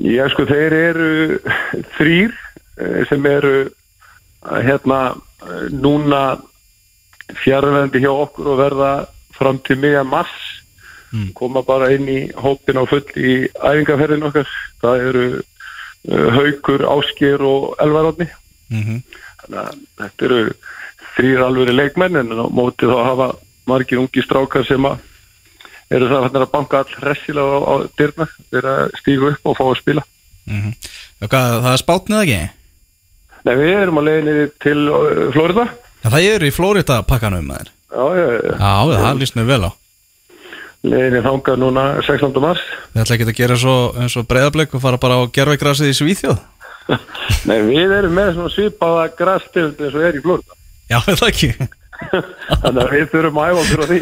Já 0.00 0.28
sko 0.30 0.46
þeir 0.46 0.76
eru 0.78 1.10
þrýr 1.98 2.30
eh, 2.78 3.02
sem 3.10 3.26
eru 3.26 3.56
eh, 3.66 4.60
hérna 4.64 5.00
eh, 5.42 5.66
núna 5.74 6.22
fjárvendi 7.42 8.02
hjá 8.02 8.12
okkur 8.14 8.54
og 8.54 8.62
verða 8.62 8.92
fram 9.36 9.60
til 9.66 9.78
miðja 9.82 10.06
mars 10.06 10.38
Mm. 11.10 11.32
koma 11.34 11.62
bara 11.66 11.88
inn 11.90 12.06
í 12.06 12.18
hópin 12.38 12.78
á 12.78 12.86
full 12.86 13.02
í 13.18 13.48
æfingarferðin 13.50 14.28
okkar 14.28 14.46
það 14.78 15.00
eru 15.08 15.22
uh, 15.40 16.28
Haukur, 16.36 16.84
Ásker 16.86 17.42
og 17.42 17.74
Elvaróðni 17.82 18.28
Mm 18.70 18.82
-hmm. 18.82 18.98
Þannig 19.50 19.60
að 19.66 19.80
þetta 20.00 20.28
eru 20.28 20.40
þrýr 21.16 21.44
alvöru 21.44 21.74
leikmenn 21.76 22.20
en 22.22 22.34
á 22.38 22.46
móti 22.50 22.88
þá 22.88 22.98
hafa 23.04 23.28
margir 23.70 24.00
ungi 24.00 24.22
strákar 24.24 24.66
sem 24.66 24.86
að 24.86 25.02
eru 25.90 26.08
það 26.10 26.38
að 26.38 26.52
banka 26.52 26.84
all 26.84 26.96
hressilega 27.02 27.58
á, 27.58 27.60
á 27.66 27.74
dyrna 27.98 28.28
þeir 28.50 28.70
að 28.70 28.94
stígu 29.00 29.32
upp 29.32 29.50
og 29.50 29.58
fá 29.58 29.64
að 29.66 29.78
spila. 29.82 30.06
Mm 30.50 30.72
hvað, 31.26 31.58
Það 31.60 31.72
er 31.72 31.82
spátnið 31.82 32.22
ekki? 32.24 32.40
Nei, 33.40 33.54
við 33.56 33.74
erum 33.74 34.00
að 34.00 34.08
leiðinni 34.08 34.46
til 34.60 34.78
uh, 34.88 35.26
Florida. 35.34 35.66
Já, 36.00 36.08
það 36.08 36.26
er 36.30 36.44
í 36.44 36.54
Flórida 36.54 37.02
pakkanum 37.08 37.46
maður. 37.48 37.72
Já, 37.90 38.04
já, 38.16 38.26
já, 38.36 38.52
Já, 38.54 39.00
það 39.04 39.20
líst 39.20 39.36
mér 39.36 39.48
vel 39.50 39.60
á. 39.68 39.70
Leiðinni 40.80 41.22
þangað 41.24 41.60
núna 41.60 41.84
16. 42.06 42.40
mars. 42.40 42.62
Við 42.94 43.02
ætla 43.02 43.16
ekki 43.16 43.28
að 43.28 43.36
gera 43.40 43.58
svo, 43.60 43.76
eins 44.00 44.16
og 44.16 44.28
breyðablik 44.30 44.76
og 44.76 44.84
fara 44.84 45.00
bara 45.00 45.18
á 45.20 45.22
gerveigrasið 45.32 45.92
í 45.92 45.96
Svíþjóð 45.98 46.38
Nei, 47.48 47.58
við 47.66 47.92
erum 47.98 48.16
með 48.16 48.32
svona 48.36 48.54
svipaða 48.54 49.04
grasstild 49.18 49.80
eins 49.80 49.94
og 49.94 50.06
er 50.08 50.18
í 50.18 50.24
Florida. 50.24 50.58
Já, 50.90 50.98
það 51.06 51.28
ekki? 51.28 51.52
Þannig 52.62 52.80
að 52.82 52.94
við 52.94 53.04
þurfum 53.12 53.40
að 53.40 53.50
æfa 53.50 53.62
okkur 53.64 53.82
á 53.82 53.86
því. 53.90 54.00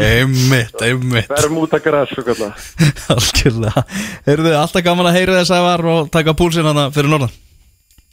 Einmitt, 0.00 0.78
einmitt. 0.86 1.28
Verðum 1.30 1.60
út 1.60 1.76
að 1.76 1.84
gras, 1.84 2.14
svo 2.14 2.24
kallar 2.26 2.64
Algjörlega. 3.14 3.84
Heyrðu, 4.28 4.54
alltaf 4.58 4.86
gaman 4.86 5.10
að 5.10 5.18
heyra 5.20 5.36
þess 5.40 5.54
að 5.54 5.68
var 5.68 5.86
og 5.92 6.10
taka 6.14 6.36
púlsinn 6.38 6.68
hana 6.70 6.88
fyrir 6.94 7.12
norðan. 7.12 7.36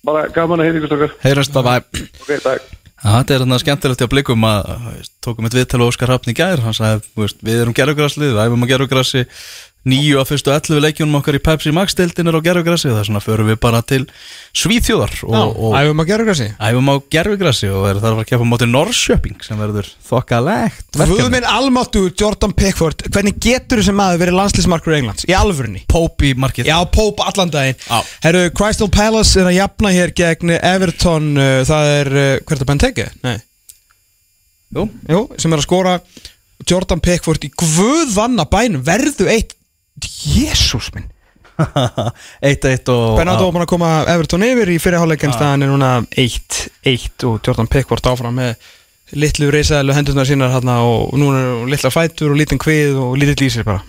Bara 0.06 0.27
gaman 0.34 0.62
að 0.62 0.70
heyra 0.70 0.82
ykkur 0.82 0.91
stokkar 0.91 1.18
Heyrast, 1.22 1.56
bye 1.56 1.63
bye 1.63 2.06
Ok, 2.25 2.32
takk. 2.44 2.70
Þetta 3.01 3.34
er 3.34 3.41
þarna 3.41 3.58
skemmtilegt 3.58 4.01
hjá 4.03 4.10
blikum 4.12 4.44
að 4.46 4.68
að, 4.70 4.82
veist, 4.91 5.13
tókum 5.25 5.48
eitt 5.48 5.56
viðtal 5.58 5.80
og 5.82 5.89
Óskar 5.89 6.12
Hrafn 6.12 6.30
í 6.30 6.36
gær. 6.38 6.62
Hann 6.62 6.75
sagði, 6.77 7.30
við 7.41 7.62
erum 7.63 7.74
gerfugraslið 7.77 8.36
við 8.36 8.41
æfum 8.44 8.65
að 8.68 8.74
gerfugrassi 8.75 9.24
nýju 9.88 10.19
af 10.21 10.29
fyrstu 10.29 10.51
11 10.53 10.81
leikjunum 10.83 11.17
okkar 11.17 11.39
í 11.39 11.41
Pepsi 11.41 11.71
Max 11.73 11.95
deildin 11.97 12.29
er 12.29 12.38
á 12.38 12.41
gerfugrassi 12.45 12.89
og 12.91 12.93
það 12.93 13.01
er 13.01 13.07
svona 13.07 13.21
förum 13.23 13.47
við 13.50 13.57
bara 13.63 13.79
til 13.81 14.03
Svíþjóðar 14.53 15.15
og, 15.25 15.55
og 15.57 15.75
æfum 15.79 16.03
að 16.03 16.09
gera 16.11 16.25
grassi 16.27 16.47
æfum 16.61 16.91
á 16.93 16.95
gerfugrassi 17.15 17.69
og 17.73 17.88
er 17.89 18.01
þarf 18.03 18.21
að 18.21 18.27
keppa 18.29 18.45
á 18.45 18.51
móti 18.51 18.67
Norrköping 18.69 19.45
sem 19.45 19.61
verður 19.61 19.89
þokkalegt 20.05 21.00
Guð 21.01 21.31
minn 21.33 21.47
almáttu 21.50 22.03
Jordan 22.13 22.53
Pickford 22.53 23.07
Hvernig 23.09 23.39
getur 23.41 23.81
þessi 23.81 23.95
maður 23.97 24.21
verið 24.21 24.38
landslísmarkur 24.38 24.97
Englands? 25.00 25.25
Í 25.25 25.33
alvörunni? 25.35 25.81
Pópi 25.89 26.35
markið. 26.38 26.69
Já, 26.69 26.77
Pope 26.91 27.25
allan 27.25 27.51
daginn. 27.53 27.79
Herru, 28.23 28.43
Crystal 28.55 28.89
Palace 28.93 29.39
er 29.41 29.50
að 29.50 29.57
jafna 29.57 29.93
hér 29.95 30.13
gegn 30.15 30.53
Everton 30.57 31.31
uh, 31.38 31.61
Það 31.67 31.93
er, 31.95 32.11
uh, 32.11 32.33
hvað 32.45 32.55
er 32.55 32.61
það, 32.61 32.69
Benteke? 32.71 33.07
Nei. 33.25 33.38
Jú, 34.71 34.85
Jú, 35.11 35.23
sem 35.41 35.51
er 35.51 35.61
að 35.61 35.67
skora 35.67 35.95
Jordan 36.69 37.01
Pickford 37.03 37.43
í 37.47 37.51
guðvanna 37.57 38.45
bænum. 38.50 38.83
Verðu 38.85 39.27
eitt 39.31 39.57
Jésús 40.08 40.91
minn. 40.96 41.08
1-1 42.41 42.89
og 42.89 43.17
Bernardo 43.20 43.48
var 43.48 43.53
búin 43.53 43.65
að 43.65 43.70
koma 43.70 43.89
Everton 44.10 44.46
yfir 44.48 44.72
í 44.74 44.77
fyrirháleik 44.81 45.25
en 45.27 45.34
staðan 45.36 45.65
er 45.65 45.72
núna 45.74 45.89
1-1 46.17 47.25
og 47.29 47.41
Jordan 47.46 47.70
Pickford 47.70 48.08
áfram 48.10 48.39
með 48.39 48.55
litlu 49.17 49.51
reysæðlu 49.51 49.96
hendurnar 49.96 50.27
sínar 50.29 50.53
hérna 50.53 50.79
og 50.88 51.12
núna 51.20 51.41
er 51.41 51.72
litla 51.74 51.91
fætur 51.93 52.34
og 52.34 52.39
lítinn 52.39 52.62
kvið 52.62 52.98
og 53.01 53.17
lítið 53.20 53.43
lýsir 53.43 53.67
bara. 53.67 53.84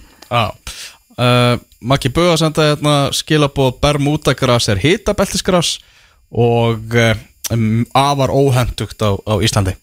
Uh, 1.12 1.60
Maggi 1.84 2.10
Böða 2.12 2.38
senda 2.40 2.72
hérna 2.72 2.96
skilabóð 3.14 3.76
Bermúdagras 3.82 4.68
er 4.72 4.80
hitabeltisgras 4.82 5.76
og 6.32 6.96
uh, 6.96 7.12
um, 7.52 7.84
afar 7.94 8.32
óhendugt 8.32 9.02
á, 9.04 9.12
á 9.16 9.34
Íslandi 9.44 9.76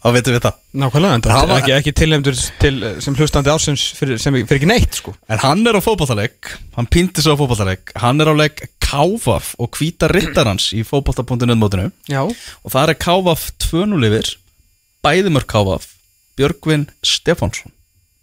þá 0.00 0.08
veitum 0.16 0.34
við 0.36 0.42
það. 0.46 0.58
Nákvæmlega, 0.80 1.14
en 1.18 1.24
það 1.26 1.42
er 1.50 1.54
ekki, 1.60 1.72
ekki 1.76 1.92
tilnefndur 2.00 2.40
til, 2.62 2.74
sem 3.04 3.16
hlustandi 3.18 3.52
ásins 3.52 3.84
fyrir, 3.98 4.20
sem 4.22 4.36
fyrir 4.40 4.60
ekki 4.60 4.68
neitt 4.70 4.98
sko. 5.00 5.14
En 5.28 5.42
hann 5.42 5.64
er 5.66 5.76
á 5.76 5.80
fótballtaleg 5.84 6.52
hann 6.76 6.88
pýndi 6.90 7.24
svo 7.24 7.34
á 7.36 7.40
fótballtaleg 7.40 7.92
hann 8.00 8.20
er 8.24 8.30
á 8.32 8.34
legg 8.38 8.62
Kávaf 8.90 9.52
og 9.62 9.70
hvíta 9.78 10.08
rittarans 10.10 10.70
í 10.74 10.80
fótballta.net 10.86 11.58
mótinu. 11.60 11.90
Já. 12.10 12.22
Og 12.26 12.72
það 12.72 12.94
er 12.94 13.00
Kávaf 13.04 13.48
2-0 13.62 14.08
yfir 14.08 14.32
bæðimör 15.04 15.46
Kávaf 15.46 15.86
Björgvin 16.38 16.88
Stefánsson 17.06 17.70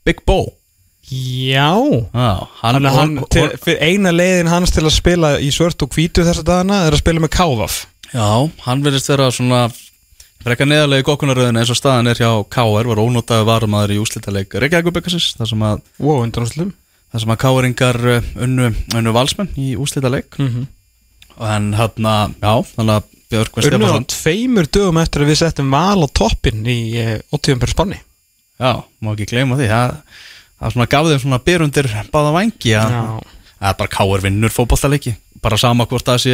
Big 0.07 0.23
Bo. 0.25 0.53
Já. 1.07 1.71
Ah, 2.13 2.47
hann, 2.63 2.83
hann, 2.83 3.17
og- 3.21 3.29
til, 3.31 3.47
fyrir 3.63 3.79
eina 3.79 4.11
leiðin 4.11 4.49
hans 4.51 4.71
til 4.75 4.83
að 4.83 4.91
spila 4.97 5.35
í 5.39 5.51
svört 5.55 5.81
og 5.85 5.93
hvítu 5.95 6.25
þessa 6.27 6.43
dagana 6.43 6.81
er 6.87 6.91
að 6.97 6.99
spila 7.03 7.21
með 7.23 7.31
Kávaf. 7.37 7.85
Já, 8.11 8.49
hann 8.65 8.83
verðist 8.83 9.07
vera 9.11 9.29
svona 9.31 9.67
frekar 10.47 10.69
neðarlega 10.69 11.03
í 11.03 11.07
gokkunaröðinu 11.07 11.61
eins 11.61 11.73
og 11.73 11.79
staðan 11.79 12.11
er 12.11 12.21
hjá 12.21 12.31
KR 12.53 12.89
var 12.91 13.03
ónótaði 13.03 13.47
varumæður 13.49 13.95
í 13.97 13.99
úslítaleik 14.03 14.55
Reykjavíkubikarsins 14.63 15.35
þar 15.39 15.51
sem 15.51 15.67
að, 15.67 15.83
Wow, 15.99 16.23
þar 17.11 17.23
sem 17.23 17.33
að 17.35 17.41
KR-ingar 17.43 18.01
unnu, 18.45 18.71
unnu 18.95 19.15
valsmenn 19.15 19.53
í 19.59 19.75
úslítaleik 19.79 20.39
mm 20.39 20.49
-hmm. 20.49 20.67
en 21.51 21.69
hann 21.77 22.11
að, 22.13 22.35
já, 22.41 22.53
þannig 22.73 22.95
að 22.95 23.13
Björgvin 23.27 23.65
Unnu 23.67 23.67
á 23.67 23.77
Stefánsson 23.77 24.09
tveimur 24.13 24.67
dögum 24.71 25.01
eftir 25.01 25.23
að 25.23 25.31
við 25.33 25.39
settum 25.41 25.71
val 25.71 25.99
á 25.99 26.07
toppin 26.15 26.63
í 26.63 26.79
eh, 26.95 27.17
80 27.35 27.59
per 27.59 27.73
spanni 27.73 27.99
Já, 28.57 28.83
má 29.03 29.11
ekki 29.13 29.27
gleyma 29.29 29.57
því 29.59 29.67
það, 29.69 29.97
það 30.57 30.87
gaf 30.93 31.09
þeim 31.11 31.19
svona 31.21 31.43
byrjundir 31.45 31.89
báða 32.13 32.31
vangi 32.33 32.71
að. 32.73 32.95
Að 33.57 33.77
bara 33.79 33.93
KR 33.93 34.23
vinnur 34.25 34.53
fótballtaleiki 34.53 35.15
bara 35.41 35.57
sama 35.59 35.85
hvort 35.89 36.07
það 36.07 36.19
sé 36.23 36.33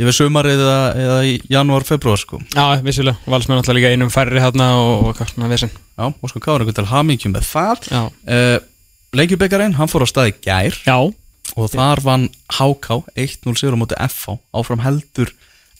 yfir 0.00 0.14
sumarið 0.14 0.62
eða, 0.62 0.78
eða 1.02 1.18
í 1.26 1.34
janúar, 1.50 1.84
februar 1.86 2.20
sko. 2.20 2.38
Já, 2.54 2.78
vissulega, 2.84 3.18
valsmenn 3.26 3.60
alltaf 3.60 3.76
líka 3.76 3.90
einum 3.92 4.12
færri 4.12 4.42
hérna 4.42 4.70
og 4.78 5.10
og 5.10 5.18
hvað 5.18 5.32
svona 5.32 5.50
vesen. 5.50 5.72
Já, 5.72 6.06
og 6.06 6.32
sko 6.32 6.42
KR 6.42 6.62
einhvern 6.62 6.78
til 6.78 6.88
hamingjum 6.92 7.34
með 7.36 7.48
það. 7.50 7.86
Uh, 8.26 8.58
Leikjubikarin, 9.16 9.76
hann 9.78 9.90
fór 9.90 10.06
á 10.06 10.08
staði 10.10 10.36
gær. 10.44 10.78
Já, 10.86 10.98
og 11.56 11.70
þar 11.72 12.02
vann 12.04 12.28
HK 12.52 13.00
1-0 13.16 13.58
sigur 13.58 13.78
á 13.78 13.80
móti 13.80 13.98
FH 14.06 14.38
áfram 14.56 14.82
heldur 14.84 15.32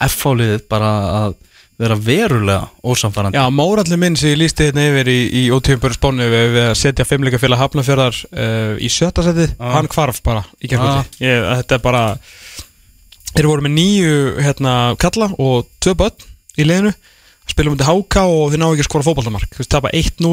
FH-liðið 0.03 0.67
bara 0.71 0.93
að 1.21 1.37
vera 1.79 1.97
verulega 2.01 2.71
ósamfærandi 2.89 3.37
já 3.37 3.45
mórallir 3.53 3.99
minn 4.01 4.17
sem 4.17 4.31
ég 4.33 4.39
lísti 4.41 4.69
hérna 4.71 4.87
yfir 4.89 5.11
í, 5.13 5.17
í 5.43 5.43
80 5.53 5.81
per 5.83 5.93
spanni 5.97 6.29
við, 6.33 6.57
að 6.71 6.77
setja 6.81 7.05
fimmleika 7.05 7.41
félag 7.43 7.61
hafnafjörðar 7.61 8.21
uh, 8.33 8.77
í 8.81 8.89
sjötta 8.93 9.25
setið, 9.27 9.53
Já. 9.59 9.67
hann 9.75 9.91
hvarf 9.93 10.23
bara 10.25 10.45
í 10.63 10.71
Já. 10.71 10.77
gerðkvöldi 10.77 11.27
Ég- 11.27 11.49
Þetta 11.61 11.77
er 11.79 11.85
bara 11.85 12.05
Þeir 13.37 13.51
voru 13.51 13.67
með 13.67 13.75
nýju 13.77 14.13
hérna, 14.41 14.73
kalla 14.97 15.29
og 15.37 15.67
tvö 15.85 15.93
börn 16.01 16.25
í 16.57 16.65
liðinu 16.65 16.95
spilum 17.47 17.77
undir 17.77 17.89
HK 17.89 18.23
og 18.27 18.53
þeir 18.53 18.63
ná 18.63 18.69
ekki 18.69 18.85
að 18.85 18.89
skora 18.91 19.07
fótballtamark 19.07 19.53
þú 19.55 19.63
veist, 19.63 19.73
tapa 19.73 19.93
1-0 19.95 20.33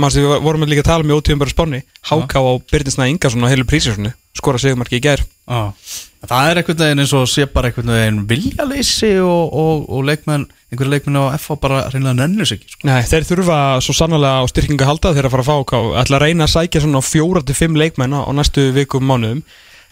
maður 0.00 0.16
sem 0.16 0.26
við 0.26 0.46
vorum 0.46 0.66
líka 0.68 0.84
að 0.84 0.90
tala 0.90 1.06
um 1.06 1.12
í 1.12 1.16
ótíðum 1.16 1.44
bara 1.44 1.54
spáni 1.54 1.82
HK 2.10 2.34
á 2.36 2.52
Byrdinsna 2.72 3.08
Ingarsson 3.12 3.46
og 3.46 3.52
heilu 3.52 3.68
prísisonu 3.68 4.12
skora 4.36 4.60
segumarki 4.60 5.00
í 5.00 5.04
gær. 5.04 5.22
Já. 5.50 5.72
Það 6.20 6.50
er 6.50 6.58
einhvern 6.60 6.80
veginn 6.82 7.02
eins 7.02 7.12
og 7.16 7.28
sé 7.32 7.46
bara 7.48 7.70
einhvern 7.70 7.92
veginn 7.94 8.18
viljaleysi 8.28 9.12
og, 9.24 9.54
og, 9.56 9.86
og 9.88 10.04
leikmenn, 10.04 10.44
einhverju 10.68 10.92
leikmenn 10.92 11.16
á 11.16 11.24
FH 11.38 11.56
bara 11.62 11.80
reynilega 11.88 12.18
nennu 12.18 12.46
sig 12.48 12.60
sko. 12.66 12.84
Nei, 12.88 13.00
þeir 13.08 13.26
þurfa 13.30 13.56
svo 13.84 13.96
sannlega 13.96 14.44
á 14.44 14.50
styrkingu 14.52 14.84
að 14.84 14.92
halda 14.92 15.14
þeir 15.16 15.30
að 15.30 15.34
fara 15.34 15.46
að 15.46 15.50
fá 15.50 15.56
HK 15.64 15.80
ætla 16.02 16.20
að 16.20 16.24
reyna 16.26 16.46
að 16.46 16.54
sækja 16.54 16.84
svona 16.84 17.02
fjóra 17.04 17.42
til 17.46 17.56
fimm 17.56 17.80
leikmenn 17.80 18.14
á 18.14 18.20
á 18.28 18.30
næstu 18.36 18.68
vikum 18.76 19.08
mánuðum. 19.08 19.42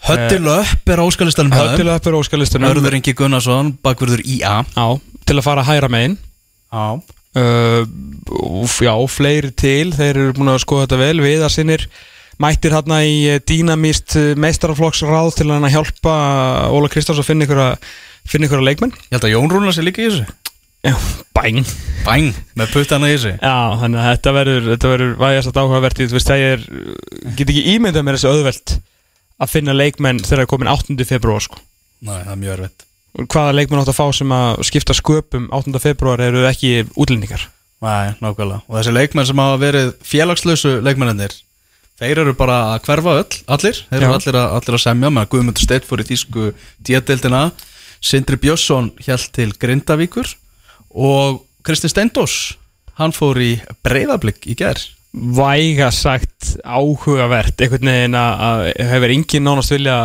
Höttil 0.05 0.45
upp 0.53 0.93
er 0.93 1.01
áskalistanum 1.03 1.51
Höttilega 1.51 1.99
upp 1.99 2.05
er 2.07 2.15
óskalistunum 2.15 2.69
Örður 2.69 2.95
Ingi 2.95 3.11
Gunnarsson, 3.19 3.73
bakverður 3.83 4.21
IA 4.23 4.61
Já, 4.71 4.85
til 5.27 5.35
að 5.35 5.43
fara 5.43 5.65
að 5.65 5.73
hæra 5.73 5.89
megin 5.91 6.15
Já, 6.69 7.01
uh, 7.41 8.77
Já, 8.85 8.93
fleiri 9.09 9.51
til 9.57 9.93
Þeir 9.95 10.11
eru 10.13 10.33
búin 10.37 10.51
að 10.53 10.63
skoða 10.65 10.87
þetta 10.87 10.99
vel. 11.01 11.23
Viðar 11.23 11.53
sinnir 11.53 11.87
mættir 12.39 12.71
hérna 12.71 13.01
í 13.03 13.15
eh, 13.27 13.41
dýnamíst 13.43 14.15
eh, 14.15 14.35
meistaraflokksráð 14.39 15.33
til 15.41 15.49
að 15.51 15.65
hjálpa 15.73 16.13
Óla 16.71 16.87
Kristjáns 16.91 17.19
að 17.19 17.27
finna 17.27 17.47
ykkur 17.47 17.63
finna 18.29 18.47
ykkur 18.47 18.63
leikmenn. 18.63 18.93
Ég 19.09 19.17
held 19.17 19.27
að 19.27 19.33
Jón 19.33 19.51
Rúnar 19.51 19.75
sé 19.75 19.83
líka 19.83 20.05
í 20.05 20.07
þessu. 20.07 20.37
Já, 20.87 20.93
bæn. 21.35 21.65
Bæng, 22.05 22.29
með 22.55 22.71
puttana 22.71 23.09
í 23.11 23.17
þessu. 23.17 23.33
Já, 23.35 23.57
þannig 23.81 23.99
að 23.99 24.11
þetta 24.13 24.35
verður 24.37 24.69
þetta 24.69 24.93
verður 24.93 25.15
vægast 25.19 25.51
að 25.51 25.59
áhugavert 25.59 25.99
Þú 25.99 26.15
veist, 26.15 26.31
það 26.31 26.45
er, 26.47 26.67
get 27.35 27.49
ekki 27.49 27.65
ímyndað 27.73 28.05
mér 28.07 28.19
þessu 28.19 28.31
auðvelt 28.31 28.75
að 29.39 29.51
finna 29.57 29.75
leikmenn 29.75 30.23
þegar 30.23 30.37
það 30.37 30.45
er 30.45 30.53
komin 30.53 30.71
8. 30.71 30.99
februar 31.09 31.43
sko. 31.43 31.59
Næ, 31.99 32.13
það 32.13 32.31
er 32.31 32.39
mjög 32.45 32.55
erfitt 32.55 32.88
hvaða 33.27 33.55
leikmenn 33.57 33.81
átt 33.81 33.91
að 33.91 33.99
fá 33.99 34.05
sem 34.15 34.31
að 34.35 34.63
skipta 34.69 34.95
sköpum 34.97 35.49
8. 35.55 35.75
februar 35.83 36.21
eru 36.23 36.45
ekki 36.49 36.85
útlendingar? 36.95 37.47
Næ, 37.83 38.15
nákvæmlega. 38.19 38.61
Og 38.67 38.77
þessi 38.77 38.95
leikmenn 38.95 39.27
sem 39.27 39.41
hafa 39.43 39.61
verið 39.61 39.93
félagslösu 40.07 40.79
leikmennir 40.85 41.35
Þeir 41.99 42.21
eru 42.23 42.31
bara 42.39 42.57
að 42.77 42.85
hverfa 42.85 43.13
öll, 43.19 43.39
allir. 43.51 43.79
Þeir 43.89 44.03
eru 44.05 44.13
allir 44.15 44.37
að, 44.39 44.53
allir 44.55 44.75
að 44.77 44.81
semja. 44.85 45.09
Með 45.11 45.25
Guðmundur 45.33 45.65
Steitt 45.65 45.87
fór 45.87 45.99
í 45.99 46.05
þýsku 46.07 46.45
díadeildina 46.87 47.41
Sindri 47.99 48.39
Björnsson 48.39 48.87
hjælt 49.03 49.33
til 49.35 49.49
Grindavíkur. 49.59 50.31
Og 50.95 51.41
Kristi 51.67 51.91
Steindós 51.91 52.37
Hann 52.99 53.13
fór 53.15 53.37
í 53.39 53.53
breyðablík 53.85 54.47
í 54.51 54.57
gær. 54.59 54.79
Væga 55.11 55.87
sagt 55.95 56.57
áhugavert. 56.67 57.55
Einhvern 57.55 57.91
veginn 57.91 58.17
að, 58.19 58.41
að 58.47 58.63
hefur 58.91 59.13
enginn 59.13 59.47
nánast 59.47 59.71
vilja 59.71 59.99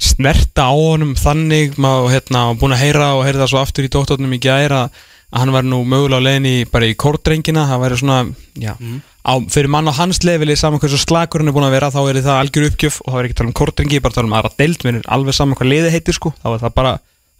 snerta 0.00 0.68
á 0.68 0.72
honum 0.74 1.14
þannig 1.18 1.78
maður 1.80 2.14
hérna 2.16 2.44
búin 2.58 2.74
að 2.76 2.84
heyra 2.84 3.10
og 3.18 3.24
heyra 3.26 3.44
það 3.44 3.52
svo 3.52 3.62
aftur 3.62 3.86
í 3.86 3.92
dóttornum 3.92 4.36
í 4.36 4.40
gæra 4.42 4.86
að 4.88 5.02
hann 5.34 5.54
var 5.54 5.66
nú 5.66 5.80
mögulega 5.88 6.22
á 6.22 6.26
leiðinni 6.26 6.68
bara 6.70 6.88
í 6.90 6.94
kórdrengina 6.98 7.66
það 7.70 7.82
væri 7.84 7.98
svona, 8.00 8.18
já 8.60 8.74
á, 9.24 9.34
fyrir 9.50 9.70
mann 9.72 9.88
á 9.90 9.94
hans 9.96 10.22
leveli 10.26 10.56
saman 10.58 10.82
hversu 10.82 11.00
slagur 11.00 11.42
hann 11.42 11.50
er 11.50 11.56
búin 11.56 11.66
að 11.66 11.74
vera 11.78 11.90
þá 11.94 12.00
er 12.04 12.20
það 12.20 12.40
algjör 12.42 12.68
uppgjöf 12.68 13.00
og 13.02 13.10
þá 13.10 13.18
er 13.18 13.28
ekki 13.28 13.38
tala 13.40 13.50
um 13.50 13.58
kórdrengi 13.60 14.02
bara 14.04 14.14
tala 14.18 14.30
um 14.30 14.36
aðra 14.38 14.52
deild, 14.60 14.84
mér 14.84 15.00
er 15.00 15.10
alveg 15.16 15.36
saman 15.36 15.58
hvað 15.58 15.72
liði 15.72 15.92
heitir 15.94 16.16
sko, 16.18 16.34
þá 16.42 16.48
er 16.52 16.64
það 16.66 16.78
bara 16.78 16.94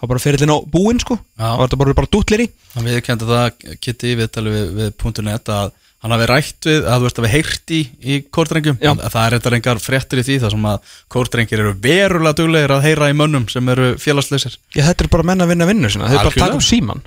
bara 0.05 0.21
fyrirlin 0.21 0.53
á 0.53 0.59
búinn 0.69 1.01
sko, 1.01 1.17
þá 1.39 1.63
er 1.65 1.71
það 1.73 1.81
bara, 1.81 1.97
bara 1.97 2.11
dútlir 2.13 2.45
í. 2.45 2.47
Hann 2.75 2.89
viðkendi 2.89 3.29
það 3.29 3.79
Kitty 3.81 4.11
í 4.13 4.19
viðtali 4.19 4.53
við, 4.53 4.67
við 4.77 5.23
.net 5.25 5.49
að 5.49 5.71
hann 6.05 6.13
hafi 6.15 6.29
rætt 6.29 6.69
við, 6.69 6.79
að 6.85 7.01
þú 7.01 7.07
veist 7.09 7.19
að 7.19 7.25
við 7.25 7.35
heyrt 7.35 7.73
í 7.75 7.81
í 8.05 8.17
kórdrengjum, 8.37 8.79
Já. 8.83 8.91
það 9.01 9.21
er 9.25 9.37
eitthvað 9.39 9.57
engar 9.59 9.81
fréttir 9.81 10.21
í 10.21 10.25
því 10.27 10.39
þar 10.43 10.55
sem 10.55 10.67
að 10.69 10.95
kórdrengir 11.15 11.63
eru 11.65 11.75
verulega 11.87 12.39
duglegir 12.41 12.75
að 12.77 12.89
heyra 12.91 13.09
í 13.09 13.17
mönnum 13.17 13.47
sem 13.49 13.71
eru 13.73 13.91
félagsleysir. 14.03 14.59
Já, 14.77 14.83
þetta 14.91 15.07
er 15.07 15.13
bara 15.17 15.29
menn 15.31 15.45
að 15.45 15.55
vinna 15.55 15.69
vinnu 15.71 15.93
Þeir 15.95 16.19
bara 16.21 16.35
taka 16.37 16.59
upp 16.59 16.67
síman 16.67 17.01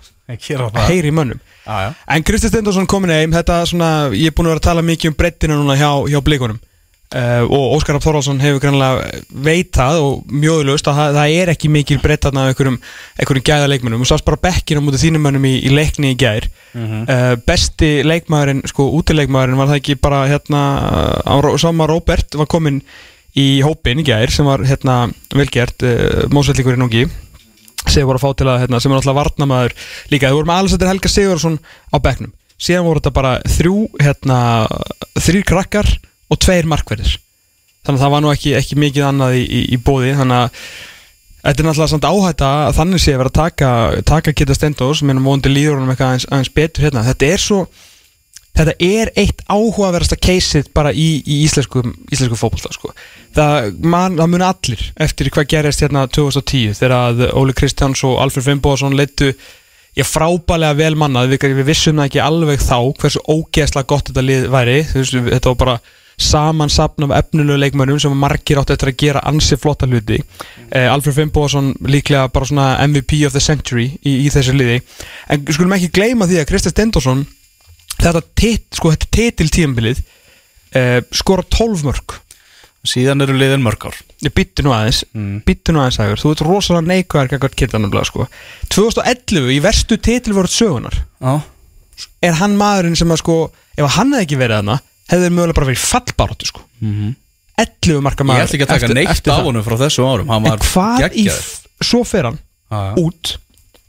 Gera 0.43 0.67
Heyri 0.89 1.07
í 1.07 1.15
mönnum. 1.15 1.39
Já, 1.63 1.75
já. 1.85 1.91
En 2.15 2.23
Kristi 2.27 2.49
Stendarsson 2.49 2.87
komin 2.89 3.13
heim 3.13 3.31
Þetta 3.35 3.61
svona 3.69 3.91
Ég 4.11 4.31
er 4.31 4.35
búin 4.35 4.49
að 4.49 4.55
vera 4.55 4.61
að 4.63 4.67
tala 4.67 4.83
mikið 4.87 5.11
um 5.11 5.15
breyttina 5.19 5.55
núna 5.59 5.77
hjá, 5.79 5.91
hjá 6.11 6.19
blikunum 6.23 6.59
uh, 7.15 7.43
Og 7.47 7.75
Óskar 7.77 7.99
Þorvaldsson 8.03 8.41
hefur 8.41 8.61
grannlega 8.63 9.21
veitað 9.45 9.99
Og 10.03 10.31
mjögulust 10.31 10.89
að 10.89 10.99
það, 10.99 11.19
það 11.19 11.35
er 11.41 11.51
ekki 11.53 11.71
mikil 11.73 11.99
breytt 12.03 12.27
þarna 12.27 12.45
af 12.45 12.53
einhverjum, 12.53 12.79
gæða 13.49 13.69
leikmönnum. 13.71 14.05
Og 14.05 14.09
sást 14.09 14.25
bara 14.27 14.41
bekkina 14.47 14.83
mútið 14.83 15.05
þínum 15.07 15.27
mönnum 15.27 15.47
í, 15.49 15.53
í 15.67 15.73
leikni 15.73 16.13
í 16.13 16.17
gær. 16.19 16.49
Uh, 16.77 17.35
Besti 17.47 17.91
leikmaðurinn 18.05 18.65
Sko 18.69 18.89
útileikmaðurinn 18.99 19.59
var 19.59 19.71
það 19.71 19.79
ekki 19.81 19.99
bara 20.01 20.25
hérna 20.29 20.63
á, 21.23 21.35
Sama 21.61 21.87
Róbert 21.89 22.37
var 22.37 22.49
komin 22.51 22.81
í 23.37 23.61
hópin 23.65 24.01
í 24.01 24.05
gær 24.05 24.33
Sem 24.33 24.45
var 24.45 24.65
hérna 24.67 25.05
velgert 25.35 25.85
uh, 25.87 26.27
Mósvellíkurinn 26.33 26.85
ungi. 26.87 27.07
Sem 27.87 28.03
voru 28.03 28.19
að 28.19 28.25
fá 28.25 28.35
til 28.35 28.49
að, 28.49 28.65
hérna, 28.65 28.81
sem 28.83 28.91
er 28.91 28.99
alltaf 28.99 29.15
varnamaður 29.15 29.75
líka, 30.11 30.27
þau 30.27 30.41
voru 30.41 30.49
með 30.49 30.59
Alessandir 30.61 30.89
Helga 30.91 31.11
Sigurðarsson 31.11 31.55
á 31.93 31.97
bekknum, 32.03 32.33
síðan 32.59 32.87
voru 32.87 32.99
þetta 32.99 33.13
bara 33.15 33.31
þrjú, 33.47 33.75
hérna, 34.01 34.39
þrýr 35.23 35.45
krakkar 35.47 35.91
og 36.27 36.39
tveir 36.43 36.69
markverðir. 36.69 37.17
Þannig 37.87 37.99
að 38.01 38.05
það 38.05 38.13
var 38.13 38.23
nú 38.23 38.31
ekki, 38.33 38.53
ekki 38.59 38.77
mikið 38.83 39.09
annað 39.09 39.39
í, 39.39 39.43
í, 39.47 39.59
í 39.75 39.81
bóði, 39.81 40.13
þannig 40.19 40.39
að 40.43 40.63
þetta 41.47 41.61
er 41.63 41.67
náttúrulega 41.69 41.91
samt 41.93 42.07
áhætta 42.07 42.47
að 42.67 42.79
þannig 42.81 43.03
sé 43.03 43.13
að 43.13 43.21
vera 43.21 43.31
að 43.31 43.37
taka, 43.37 43.69
taka 44.09 44.33
Kitta 44.35 44.57
Stendos 44.57 45.03
menn 45.07 45.21
vonandi 45.23 45.51
líður 45.53 45.77
honum 45.77 45.93
eitthvað 45.93 46.09
aðeins, 46.09 46.25
aðeins 46.31 46.55
betur 46.57 46.87
hérna, 46.87 47.05
þetta 47.07 47.29
er 47.31 47.43
svo 47.43 47.59
þetta 48.57 48.73
er 48.83 49.11
eitt 49.21 49.43
áhugaverðasta 49.45 50.17
keysið 50.19 50.71
bara 50.75 50.91
í, 50.91 51.21
í 51.21 51.37
íslensku, 51.45 51.83
íslensku 52.11 52.39
fótbolta 52.39 52.73
sko. 52.73 52.91
það, 53.37 53.69
það 53.85 54.31
muni 54.33 54.47
allir 54.47 54.83
eftir 55.05 55.29
hvað 55.31 55.49
gerist 55.53 55.85
hérna 55.85 56.07
2010 56.09 56.75
þegar 56.81 56.95
að 56.97 57.23
Óli 57.37 57.55
Kristjáns 57.55 58.03
og 58.09 58.17
Alfred 58.23 58.47
Fimboðsson 58.49 58.97
leittu 58.97 59.31
ég 59.97 60.05
frábælega 60.05 60.77
vel 60.77 60.95
mannað. 60.99 61.31
Við, 61.33 61.45
við 61.57 61.69
vissum 61.71 61.97
það 61.97 62.09
ekki 62.09 62.23
alveg 62.23 62.61
þá 62.61 62.77
hversu 63.01 63.23
ógeðslega 63.25 63.89
gott 63.89 64.11
þetta 64.11 64.25
lið 64.25 64.49
væri. 64.53 64.77
Þetta 64.93 65.53
var 65.53 65.59
bara 65.61 65.77
samansapn 66.17 67.05
af 67.05 67.13
efnulegu 67.19 67.59
leikmönnum 67.61 67.99
sem 68.01 68.13
margir 68.17 68.57
átt 68.57 68.71
eftir 68.73 68.89
að 68.91 68.99
gera 69.03 69.23
ansi 69.29 69.57
flotta 69.61 69.85
hluti. 69.89 70.17
Eh, 70.71 70.87
Alfred 70.89 71.13
Fimboðsson 71.13 71.73
líklega 71.85 72.27
bara 72.33 72.49
svona 72.49 72.67
MVP 72.87 73.21
of 73.27 73.35
the 73.35 73.43
century 73.43 73.91
í, 74.01 74.25
í 74.25 74.29
þessu 74.33 74.55
liði. 74.57 74.79
En 75.29 75.45
skulum 75.45 75.75
ekki 75.77 75.91
gleyma 75.93 76.27
því 76.29 76.41
að 76.41 76.47
Kristið 76.49 76.73
Stendosson 76.73 77.25
þetta, 77.97 78.23
tit, 78.33 78.65
sko, 78.73 78.93
þetta 78.95 79.11
titil 79.13 79.49
tíambilið 79.53 80.01
eh, 80.77 81.03
skora 81.13 81.45
12 81.53 81.85
mörg 81.85 82.17
Síðan 82.87 83.23
eru 83.25 83.35
liðin 83.35 83.63
mörg 83.65 83.87
ár. 83.89 83.97
Byttu 84.23 84.63
nú 84.65 84.71
aðeins. 84.71 85.01
Mm. 85.11 85.41
byttu 85.45 85.73
nú 85.73 85.81
aðeins 85.81 85.99
aður, 86.01 86.21
þú 86.21 86.33
ert 86.33 86.43
rosalega 86.47 86.87
neikvæðar 86.87 87.31
kakart 87.33 87.57
kittanumlega 87.59 88.07
sko. 88.07 88.27
2011 88.73 89.49
í 89.53 89.57
verstu 89.63 89.97
titilvörð 89.99 90.53
sögunar 90.53 90.99
Já, 91.19 91.41
er 92.23 92.37
hann 92.39 92.55
maðurinn 92.59 92.97
sem 92.97 93.11
að 93.11 93.21
sko 93.23 93.37
ef 93.77 93.97
hann 93.97 94.13
hefði 94.15 94.27
ekki 94.27 94.39
verið 94.39 94.61
hana 94.61 94.77
hefði 95.11 95.29
mögulega 95.33 95.57
bara 95.59 95.69
verið 95.71 95.85
fallbaróttu 95.87 96.49
sko 96.51 96.61
Mhm. 96.81 97.15
11 97.57 98.01
marka 98.05 98.21
Ég 98.23 98.27
maður 98.29 98.43
ætla 98.45 98.55
ekki 98.57 98.65
að 98.67 98.73
taka 98.75 98.93
neitt 98.93 99.27
af 99.33 99.43
honum 99.47 99.63
frá 99.65 99.77
þessu 99.81 100.03
árum 100.05 100.29
en 100.29 100.43
hvað 100.61 100.99
í 100.99 101.23
geggjaður 101.25 101.41
f- 101.41 101.87
svo 101.89 102.03
fer 102.05 102.27
hann 102.29 102.37
Já, 102.69 102.77
já. 102.77 102.93
út 103.01 103.31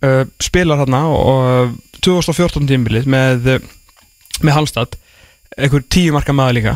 uh, 0.06 0.24
spilar 0.40 0.78
hann 0.84 0.94
og 0.94 1.74
2014 2.00 2.64
tímbilið 2.70 3.08
með 3.10 3.50
uh, 3.56 3.58
með 4.40 4.54
Halstad 4.56 4.96
einhver 5.58 5.82
tíu 5.90 6.12
marka 6.14 6.32
maður 6.32 6.56
líka 6.60 6.74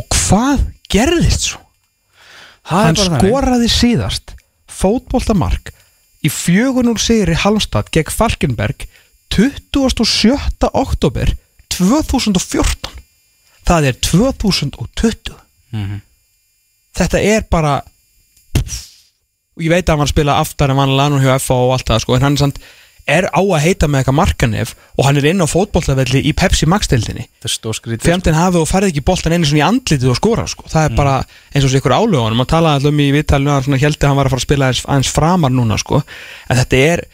og 0.00 0.06
hvað 0.16 0.62
gerðist 0.92 1.48
svo? 1.52 1.60
Er 2.70 2.74
hann 2.90 2.94
bara 2.98 3.08
þannig. 3.08 3.24
skoraði 3.30 3.68
síðast 3.72 4.34
fótboltamark 4.80 5.72
í 6.24 6.28
4-0 6.30 6.94
sigri 7.00 7.34
Halmstad 7.40 7.88
gegn 7.94 8.12
Falkenberg 8.12 8.84
27. 9.32 10.36
oktober 10.76 11.32
2014 11.80 12.98
það 13.70 13.90
er 13.90 13.98
2020 14.06 15.36
Mhm. 15.72 16.00
þetta 16.98 17.18
er 17.22 17.44
bara 17.50 17.76
og 19.56 19.62
ég 19.64 19.70
veit 19.72 19.84
að 19.86 19.92
hann 19.94 20.00
var 20.02 20.08
að 20.08 20.14
spila 20.14 20.34
aftar 20.42 20.72
en 20.72 20.78
vanlega 20.80 21.12
nú 21.12 21.20
hjá 21.22 21.34
FA 21.42 21.54
og 21.66 21.72
allt 21.76 21.88
það 21.90 22.00
sko 22.04 22.16
en 22.16 22.24
hann 22.26 22.36
er, 22.38 22.40
samt, 22.42 22.58
er 23.10 23.26
á 23.30 23.40
að 23.42 23.62
heita 23.64 23.88
með 23.90 24.00
eitthvað 24.02 24.16
markanef 24.18 24.72
og 24.96 25.04
hann 25.06 25.20
er 25.20 25.28
inn 25.30 25.42
á 25.42 25.46
fótbollavelli 25.50 26.22
í 26.26 26.32
Pepsi 26.36 26.66
Max-deildinni 26.70 27.26
fjandinn 28.06 28.38
hafi 28.38 28.60
og 28.60 28.68
farið 28.70 28.92
ekki 28.94 29.04
boltan 29.06 29.34
einu 29.36 29.46
svona 29.48 29.62
í 29.62 29.66
andlitið 29.68 30.10
og 30.12 30.18
skora 30.20 30.46
sko. 30.50 30.66
það 30.70 30.84
er 30.90 30.96
bara 30.98 31.14
eins 31.54 31.64
og 31.66 31.70
sér 31.72 31.80
ykkur 31.82 31.96
álögunum 31.98 32.38
maður 32.40 32.52
talaði 32.56 32.80
allum 32.82 33.00
í 33.06 33.08
viðtalinu 33.18 33.50
að 33.54 33.66
hann 33.70 33.78
held 33.84 33.98
að 34.00 34.08
hann 34.10 34.16
var 34.20 34.26
að 34.30 34.34
fara 34.34 34.42
að 34.42 34.48
spila 34.48 34.70
aðeins 34.74 35.12
framar 35.14 35.50
núna 35.54 35.78
sko. 35.78 36.02
en 36.48 36.56
þetta 36.64 36.82
er 36.92 37.04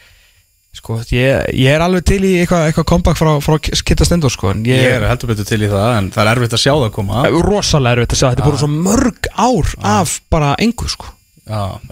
sko, 0.77 0.99
ég, 1.13 1.49
ég 1.57 1.73
er 1.73 1.83
alveg 1.83 2.05
til 2.07 2.21
í 2.21 2.33
eitthvað, 2.43 2.69
eitthvað 2.69 2.87
comeback 2.93 3.19
frá, 3.19 3.33
frá 3.43 3.57
Kitta 3.59 4.07
Stendur 4.07 4.33
sko. 4.33 4.53
Ég 4.67 4.85
ég, 4.85 4.95
er 4.99 5.07
heldur 5.09 5.33
betur 5.33 5.49
til 5.49 5.61
í 5.65 5.71
það 5.71 5.91
En 5.97 6.09
það 6.15 6.23
er 6.23 6.33
erfitt 6.35 6.57
að 6.57 6.63
sjá 6.63 6.73
það 6.73 6.89
koma 6.97 7.27
rosalega 7.35 7.97
erfitt 7.97 8.17
að 8.17 8.21
segja 8.21 8.33
þetta 8.33 8.45
er 8.45 8.51
bara 8.51 8.63
svo 8.63 8.73
mörg 8.73 9.31
ár 9.35 9.77
af 9.97 10.17
bara 10.31 10.55
engu 10.63 10.89
sko. 10.91 11.13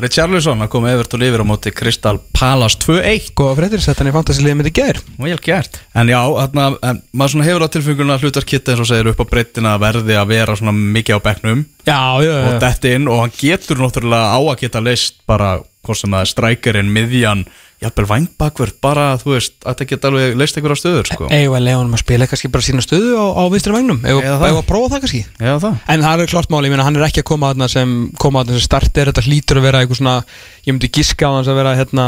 Richarlison 0.01 0.59
að 0.65 0.71
koma 0.73 0.91
Everton 0.91 1.23
yfir 1.23 1.39
á 1.39 1.45
móti 1.47 1.71
Crystal 1.71 2.17
Palace 2.35 2.75
2-1 2.83 3.29
góða 3.37 3.53
fréttir 3.61 3.83
sett 3.83 4.01
hann 4.01 4.09
í 4.09 4.15
fantasiliðið 4.15 4.57
með 4.59 4.67
þetta 4.67 4.81
ger 4.81 4.99
Vel 5.21 5.37
gert 5.45 5.79
En 5.95 6.11
já, 6.11 6.19
þarna, 6.19 6.65
en 6.83 6.99
maður 7.15 7.33
svona 7.33 7.47
hefur 7.47 7.63
á 7.63 7.69
tilfenguna 7.71 8.17
hlutarkitt 8.19 8.71
eins 8.71 8.83
og 8.83 8.89
segir 8.89 9.11
upp 9.13 9.23
á 9.23 9.31
breyttina 9.31 9.77
verði 9.79 10.17
að 10.19 10.33
vera 10.33 10.57
svona 10.59 10.75
mikið 10.75 11.21
á 11.23 11.25
bekknum 11.29 11.63
já, 11.87 12.01
já, 12.25 12.33
og 12.35 12.51
já. 12.51 12.59
detti 12.65 12.93
inn 12.97 13.07
og 13.07 13.21
hann 13.23 13.37
getur 13.37 13.79
náttúrulega 13.79 14.35
á 14.35 14.39
að 14.43 14.59
geta 14.65 14.83
leist 14.83 15.23
bara 15.29 15.53
hvort 15.85 16.01
sem 16.01 16.11
það 16.11 16.25
er 16.25 16.33
strækjarinn, 16.33 16.91
miðjan 16.91 17.45
jafnvel 17.83 18.05
vangbakverð, 18.07 18.75
bara 18.83 19.05
þú 19.19 19.33
veist 19.33 19.55
að 19.67 19.79
það 19.81 19.89
geta 19.91 20.09
alveg 20.09 20.37
leist 20.39 20.57
einhverja 20.57 20.79
stöður 20.79 21.09
sko. 21.09 21.27
eigum 21.27 21.55
að 21.57 21.65
leiða 21.65 21.79
honum 21.81 21.97
að 21.97 22.01
spila 22.05 22.27
kannski 22.31 22.51
bara 22.53 22.65
sína 22.65 22.83
stöðu 22.85 23.17
á, 23.19 23.25
á 23.35 23.43
vinstri 23.51 23.75
vagnum 23.75 23.99
Eða 24.05 24.37
það. 24.39 24.59
að 24.61 24.67
prófa 24.69 24.91
það 24.93 25.03
kannski. 25.03 25.21
Það. 25.41 25.67
En 25.91 26.05
það 26.05 26.23
er 26.23 26.31
klart 26.31 26.53
máli, 26.53 26.69
ég 26.69 26.75
meina 26.75 26.87
hann 26.87 26.99
er 26.99 27.07
ekki 27.09 27.23
að 27.23 27.29
koma 27.31 27.51
þarna 27.51 27.69
sem 27.75 27.95
koma 28.21 28.43
þarna 28.45 28.59
sem 28.59 28.65
starter, 28.69 29.11
þetta 29.11 29.25
hlýtur 29.27 29.59
að 29.59 29.67
vera 29.67 29.81
eitthvað 29.83 29.99
svona, 30.01 30.15
ég 30.63 30.71
myndi 30.71 30.91
giska 30.95 31.27
á 31.27 31.35
hans 31.35 31.51
að 31.51 31.59
vera 31.59 31.75
hérna, 31.75 32.05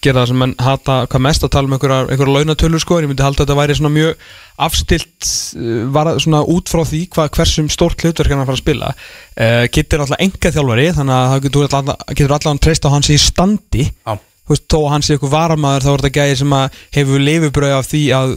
gera 0.00 0.22
það 0.22 0.32
sem 0.32 0.40
menn 0.44 0.54
hata 0.64 0.96
hvað 1.10 1.26
mest 1.28 1.44
að 1.44 1.52
tala 1.56 1.68
um 1.68 1.76
einhverja, 1.76 2.00
einhverja 2.08 2.38
launatölu 2.38 2.80
sko, 2.80 3.02
ég 3.04 3.12
myndi 3.12 3.26
halda 3.26 3.44
að 3.44 3.50
þetta 3.50 3.60
væri 3.60 3.76
svona 3.76 3.92
mjög 3.98 4.24
afstilt 4.60 5.28
uh, 5.56 5.84
var 5.94 6.10
svona 6.20 6.42
út 6.48 6.68
frá 6.72 6.82
því 6.84 7.04
hvað, 7.14 7.30
hversum 7.36 7.70
stórt 7.72 8.02
hlutverk 8.04 8.32
hann 8.32 8.42
er 8.42 8.44
að 8.44 8.50
fara 8.50 8.58
að 8.58 8.64
spila. 8.64 8.90
Uh, 9.36 9.62
Kittir 9.72 10.02
alltaf 10.04 10.20
enga 10.20 10.52
þjálfari 10.52 10.88
þannig 10.98 11.16
að 11.16 11.30
það 11.30 11.46
getur 11.46 11.78
allan, 11.80 11.94
getur 12.18 12.66
treyst 12.66 12.84
á 12.88 12.92
hans 12.92 13.08
í 13.12 13.16
standi. 13.20 13.86
Þú 14.04 14.29
veist, 14.50 14.66
þó 14.70 14.78
að 14.80 14.90
hann 14.94 15.06
sé 15.06 15.16
eitthvað 15.16 15.36
varamæður 15.36 15.86
þá 15.86 15.92
er 15.92 16.02
þetta 16.02 16.16
gæði 16.18 16.40
sem 16.40 16.56
að 16.58 16.80
hefur 16.96 17.28
leifubröð 17.28 17.76
af 17.76 17.90
því 17.90 18.02
að 18.16 18.34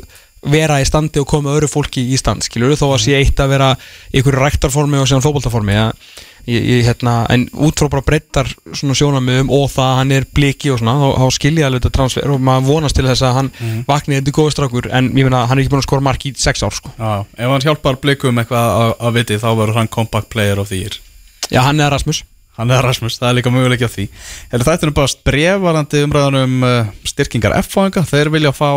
vera 0.51 0.81
í 0.81 0.87
standi 0.87 1.21
og 1.21 1.29
koma 1.29 1.53
öðru 1.55 1.69
fólki 1.71 2.03
í 2.11 2.19
stand, 2.19 2.43
skilur 2.45 2.75
þó 2.79 2.89
að 2.91 3.01
sé 3.05 3.17
eitt 3.19 3.39
að 3.39 3.55
vera 3.55 3.73
í 4.11 4.19
einhverju 4.19 4.41
ræktarformi 4.41 4.99
og 4.99 5.07
síðan 5.09 5.23
fótboltaformi 5.23 5.75
ja. 5.77 5.85
hérna, 6.83 7.13
en 7.31 7.45
út 7.53 7.79
frá 7.79 7.87
bara 7.93 8.03
breyttar 8.03 8.49
svona 8.75 8.97
sjónamöðum 8.99 9.51
og 9.55 9.69
það 9.71 9.91
að 9.91 9.99
hann 10.01 10.11
er 10.17 10.27
bliki 10.35 10.73
og 10.73 10.81
svona, 10.81 10.97
þá, 10.99 11.21
þá 11.21 11.37
skilja 11.37 11.69
alveg 11.69 11.85
þetta 11.85 11.93
transfer 11.99 12.35
og 12.35 12.43
maður 12.43 12.67
vonast 12.73 12.99
til 12.99 13.07
þess 13.07 13.23
að 13.23 13.37
hann 13.39 13.53
mm. 13.53 13.79
vakni 13.87 14.19
þetta 14.19 14.35
góði 14.35 14.55
strákur, 14.57 14.91
en 14.91 15.09
ég 15.13 15.29
meina, 15.29 15.45
hann 15.47 15.57
er 15.57 15.63
ekki 15.63 15.75
búin 15.75 15.83
að 15.83 15.87
skora 15.87 16.07
mark 16.09 16.27
í 16.27 16.33
sex 16.35 16.65
ár, 16.67 16.75
sko. 16.75 16.91
já, 16.97 17.23
ef 17.23 17.55
hann 17.55 17.67
hjálpar 17.69 18.01
blikum 18.03 18.43
eitthvað 18.43 18.83
að, 18.83 18.93
að 18.99 19.17
viti 19.21 19.39
þá 19.39 19.49
verður 19.61 19.79
hann 19.79 19.93
compact 19.95 20.31
player 20.33 20.59
of 20.59 20.73
the 20.73 20.83
year 20.83 20.99
Já, 21.51 21.61
hann 21.63 21.79
er 21.83 21.91
Rasmus 21.93 22.23
Hann 22.57 22.71
er 22.71 22.85
Rasmus, 22.85 23.17
það 23.17 23.29
er 23.29 23.37
líka 23.39 23.53
möguleik 23.53 23.81
á 23.81 23.89
því. 23.89 24.05
Eða 24.53 24.67
þetta 24.67 24.85
er 24.85 24.91
bara 24.93 25.15
brefvarandi 25.29 26.03
umræðanum 26.05 26.67
uh, 26.67 26.91
styrkingar 27.09 27.55
F-fáinga, 27.63 28.03
þeir 28.05 28.29
vilja 28.35 28.51
fá 28.53 28.69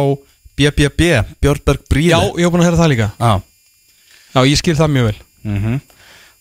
BBB, 0.56 1.10
Björnberg 1.44 1.84
Bríði 1.90 2.14
Já, 2.14 2.20
ég 2.40 2.46
hef 2.46 2.54
búin 2.54 2.64
að 2.64 2.70
heyra 2.70 2.80
það 2.80 2.92
líka. 2.94 3.10
Já, 3.20 3.34
Já, 4.36 4.40
ég 4.44 4.58
skil 4.60 4.76
það 4.76 4.92
mjög 4.92 5.06
vel. 5.10 5.18
Mm 5.46 5.58
-hmm. 5.62 5.80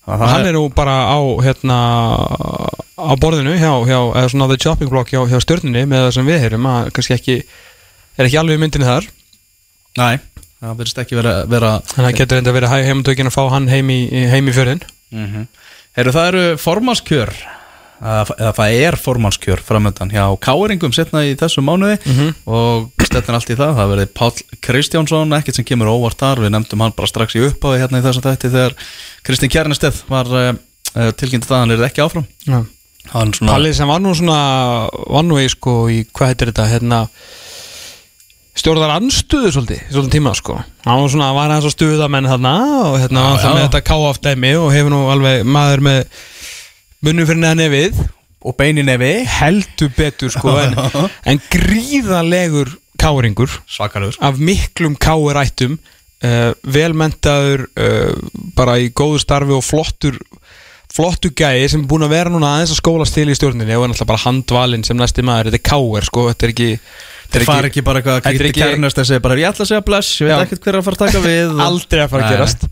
og 0.06 0.28
hann 0.30 0.46
er 0.46 0.54
nú 0.54 0.70
bara 0.70 0.96
á 1.10 1.20
hérna 1.42 1.78
á 2.96 3.14
borðinu 3.18 3.56
hjá, 3.58 3.74
hjá 3.88 4.00
eða 4.16 4.30
svona 4.30 4.48
the 4.48 4.58
chopping 4.58 4.90
block 4.90 5.10
hjá, 5.10 5.26
hjá 5.28 5.40
stjörnunni 5.42 5.86
með 5.86 6.06
það 6.06 6.14
sem 6.14 6.26
við 6.26 6.40
heyrum 6.40 6.66
að 6.66 6.92
kannski 6.92 7.14
ekki 7.14 7.36
er 8.18 8.26
ekki 8.26 8.38
alveg 8.38 8.60
myndinni 8.60 8.86
þar. 8.86 9.08
Næ, 9.98 10.20
það 10.62 10.78
verðist 10.78 11.02
ekki 11.04 11.16
vera, 11.16 11.34
vera 11.46 11.72
þannig 11.94 12.10
að 12.12 12.18
getur 12.20 12.40
þetta 12.40 12.56
verið 12.58 12.74
hæg 12.74 12.86
heimatökin 12.90 13.32
að 13.32 13.38
fá 13.38 13.44
hann 13.50 13.68
heim 13.68 13.90
í, 13.90 14.00
heim 14.32 14.48
í 14.48 14.54
fjörðin 14.56 14.84
mm 15.12 15.26
-hmm. 15.26 15.48
Heru, 15.96 16.12
Það 16.16 16.28
eru 16.32 16.46
formannskjör 16.60 17.32
eða 18.06 18.52
það 18.58 18.74
er 18.84 18.96
formannskjör 19.00 19.62
framöndan 19.64 20.10
hjá 20.12 20.26
Káringum 20.44 20.92
setna 20.94 21.22
í 21.24 21.32
þessu 21.40 21.62
mánuði 21.64 21.96
Mhm. 22.04 22.34
og 22.46 22.92
stefnir 23.08 23.38
allt 23.38 23.50
í 23.50 23.56
það. 23.56 23.72
Það 23.78 23.92
verði 23.94 24.08
Páll 24.14 24.60
Kristjánsson, 24.62 25.32
ekkert 25.38 25.56
sem 25.56 25.66
kemur 25.66 25.88
óvart 25.88 26.18
þar, 26.20 26.42
við 26.44 26.52
nefndum 26.52 26.82
hann 26.84 26.92
bara 26.98 27.08
strax 27.08 27.36
í 27.40 27.46
uppáði 27.48 27.80
hérna 27.80 28.02
í 28.02 28.04
þessum 28.04 28.26
þætti 28.28 28.52
þegar 28.52 28.74
Kristinn 29.24 29.50
Kjarnesteð 29.56 30.04
var 30.12 30.26
uh, 30.28 31.12
tilkynnt 31.16 31.48
það, 31.48 31.60
hann 31.64 31.72
er 31.72 31.86
ekki 31.88 32.04
áfram. 32.04 32.28
Svona 33.06 33.52
Pallið 33.54 33.76
sem 33.78 33.88
var 33.88 34.00
nú 34.02 34.12
svona 34.18 34.90
var 34.92 35.24
nú 35.24 35.40
í 35.40 35.48
sko 35.50 35.86
í 35.88 36.04
hvað 36.12 36.28
heitir 36.34 36.52
þetta 36.52 36.68
hérna 36.74 37.08
stjórnar 38.56 38.94
anstuðu 38.96 39.52
svolítið, 39.52 39.82
svolítið 39.92 40.16
tíma 40.16 40.34
sko. 40.38 40.58
Hann 40.86 41.02
var 41.04 41.12
svona, 41.12 41.32
var 41.36 41.52
aðeins 41.52 41.70
að 41.70 41.76
stuða 41.76 42.10
menn 42.12 42.30
þarna 42.30 42.54
og 42.86 42.98
hérna 43.02 43.24
Já, 43.26 43.40
já. 43.42 43.50
með 43.56 43.66
þetta 43.68 43.82
káaf 43.90 44.22
dæmi 44.24 44.54
og 44.62 44.70
hefur 44.74 44.94
nú 44.94 45.02
alveg 45.12 45.44
maður 45.48 45.84
með 45.90 46.22
munum 47.06 47.28
fyrir 47.30 47.42
neða 47.44 47.60
nefið. 47.64 48.00
Og 48.46 48.54
beini 48.60 48.84
nefi. 48.86 49.12
Heldur 49.26 49.92
betur 49.98 50.32
sko 50.34 50.54
en, 50.62 50.76
en 51.32 51.42
gríðalegur 51.52 52.76
káringur. 53.02 53.52
Svakalur 53.68 54.16
af 54.24 54.38
miklum 54.40 54.96
káirættum 55.02 55.80
uh, 55.80 56.52
velmentaður 56.64 57.66
uh, 57.76 58.14
bara 58.56 58.78
í 58.80 58.92
góðu 58.96 59.20
starfi 59.24 59.56
og 59.58 59.66
flottur 59.66 60.20
flottu 60.96 61.34
gæi 61.36 61.66
sem 61.68 61.82
er 61.84 61.90
búin 61.90 62.06
að 62.06 62.14
vera 62.14 62.32
núna 62.32 62.54
aðeins 62.56 62.72
að 62.72 62.80
skólast 62.80 63.18
til 63.18 63.28
í 63.28 63.36
stjórninni 63.36 63.76
og 63.76 63.84
er 63.84 63.92
náttúrulega 63.92 64.12
bara 64.14 64.24
handvalinn 64.24 64.86
sem 64.88 64.96
næsti 64.96 65.26
maður, 65.28 65.50
þetta 65.52 65.60
er 65.60 65.66
káir 65.68 66.08
sko, 66.08 66.24
þetta 66.32 66.48
er 66.48 66.54
ekki 66.54 66.70
Þeir 67.34 67.46
fara 67.48 67.70
ekki 67.70 67.84
bara 67.86 68.02
eitthvað 68.02 68.20
að 68.22 68.40
gríti 68.40 68.62
kærnast 68.62 69.02
að 69.02 69.08
segja 69.10 69.24
bara 69.26 69.38
ég 69.40 69.50
ætla 69.50 69.66
að 69.66 69.72
segja 69.72 69.86
bless, 69.86 70.16
ég 70.22 70.30
veit 70.30 70.46
ekkert 70.46 70.66
hver 70.66 70.74
er 70.76 70.80
að 70.80 70.88
fara 70.88 70.98
að 70.98 71.06
taka 71.06 71.24
við 71.26 71.60
aldrei 71.68 72.02
að 72.04 72.10
fara 72.14 72.26
að 72.26 72.36
gerast. 72.36 72.66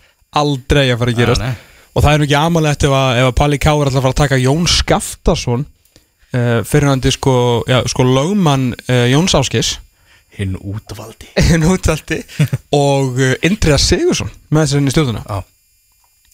aldrei 0.43 0.83
að 0.85 0.97
fara 1.01 1.13
að 1.13 1.21
gerast. 1.21 1.63
og 1.93 2.05
það 2.05 2.13
er 2.13 2.21
nú 2.21 2.27
ekki 2.27 2.39
amalegt 2.39 2.87
ef 2.87 2.97
að, 2.97 3.21
að 3.23 3.31
Palli 3.41 3.59
Ká 3.61 3.71
er 3.73 3.83
alltaf 3.89 3.99
að 3.99 4.05
fara 4.07 4.15
að 4.15 4.21
taka 4.23 4.41
Jón 4.43 4.67
Skaftason 4.71 5.65
fyrir 6.33 6.89
hann 6.89 7.03
sko, 7.13 7.33
já, 7.69 7.83
sko 7.85 8.05
lögmann 8.07 8.71
uh, 8.89 9.05
Jóns 9.11 9.35
Áskis 9.37 9.75
Hinn 10.33 10.55
útvaldi. 10.57 11.27
Nútaldi 11.61 12.23
og 12.73 13.19
uh, 13.21 13.35
Indriða 13.45 13.77
Sigursson 13.77 14.31
með 14.49 14.63
þessi 14.65 14.79
inn 14.79 14.89
í 14.89 14.93
stjórnuna 14.95 15.41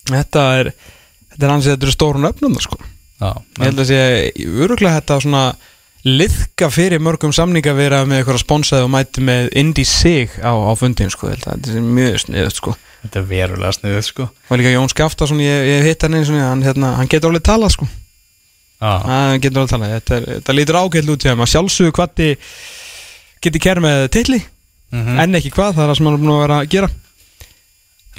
þetta 0.08 0.46
er 0.62 0.72
þetta 0.72 1.44
er 1.44 1.52
hans 1.52 1.68
þetta 1.68 1.88
eru 1.88 1.96
stórun 1.96 2.30
öfnum 2.30 2.56
sko. 2.64 2.80
já 3.20 3.34
ég 3.36 3.66
held 3.66 3.84
að 3.84 3.90
sé 3.92 4.00
öruglega 4.48 5.02
þetta 5.02 5.20
svona 5.26 5.44
liðka 6.08 6.70
fyrir 6.72 7.02
mörgum 7.04 7.34
samninga 7.36 7.74
vera 7.76 8.04
með 8.08 8.22
eitthvað 8.22 8.40
sponsaði 8.44 8.86
og 8.88 8.92
mæti 8.94 9.24
með 9.26 9.50
Indi 9.60 9.84
Sig 9.88 10.32
á, 10.40 10.52
á 10.56 10.72
fundin 10.80 11.10
sko. 11.12 11.28
Að 11.34 11.42
þetta 11.44 11.74
er 11.76 11.82
mjög 11.84 12.20
sniðut 12.24 12.56
sko. 12.62 12.76
Þetta 13.04 13.20
er 13.20 13.26
verulega 13.30 13.72
sniðið 13.78 14.06
sko 14.10 14.26
og 14.30 14.58
líka 14.60 14.72
Jón 14.74 14.90
Skaftason, 14.92 15.40
ég, 15.44 15.60
ég 15.70 15.86
hitt 15.88 16.02
hann 16.04 16.18
eins 16.20 16.30
og 16.32 16.40
hann, 16.40 16.64
hérna, 16.66 16.94
hann 17.00 17.08
getur 17.12 17.30
alveg 17.32 17.46
talað 17.48 17.72
sko. 17.78 17.88
Já, 18.80 18.92
hann 19.08 19.40
getur 19.44 19.62
alveg 19.62 19.72
talað 19.76 19.94
þetta, 19.98 20.18
þetta 20.38 20.56
lítur 20.58 20.80
ágætt 20.82 21.12
út 21.14 21.24
hjá 21.24 21.32
hann 21.34 21.44
að 21.46 21.52
sjálfsögðu 21.54 21.94
hvað 21.96 22.24
geti 23.44 23.60
kæra 23.64 23.84
með 23.84 24.08
tilli 24.16 24.42
Mhm. 24.92 25.20
en 25.22 25.36
ekki 25.38 25.52
hvað, 25.54 25.76
það 25.78 25.84
er 25.84 25.90
það 25.92 25.98
sem 26.00 26.06
hann 26.10 26.16
er 26.16 26.22
búin 26.24 26.32
að 26.34 26.40
vera 26.42 26.56
að 26.64 26.70
gera 26.74 26.88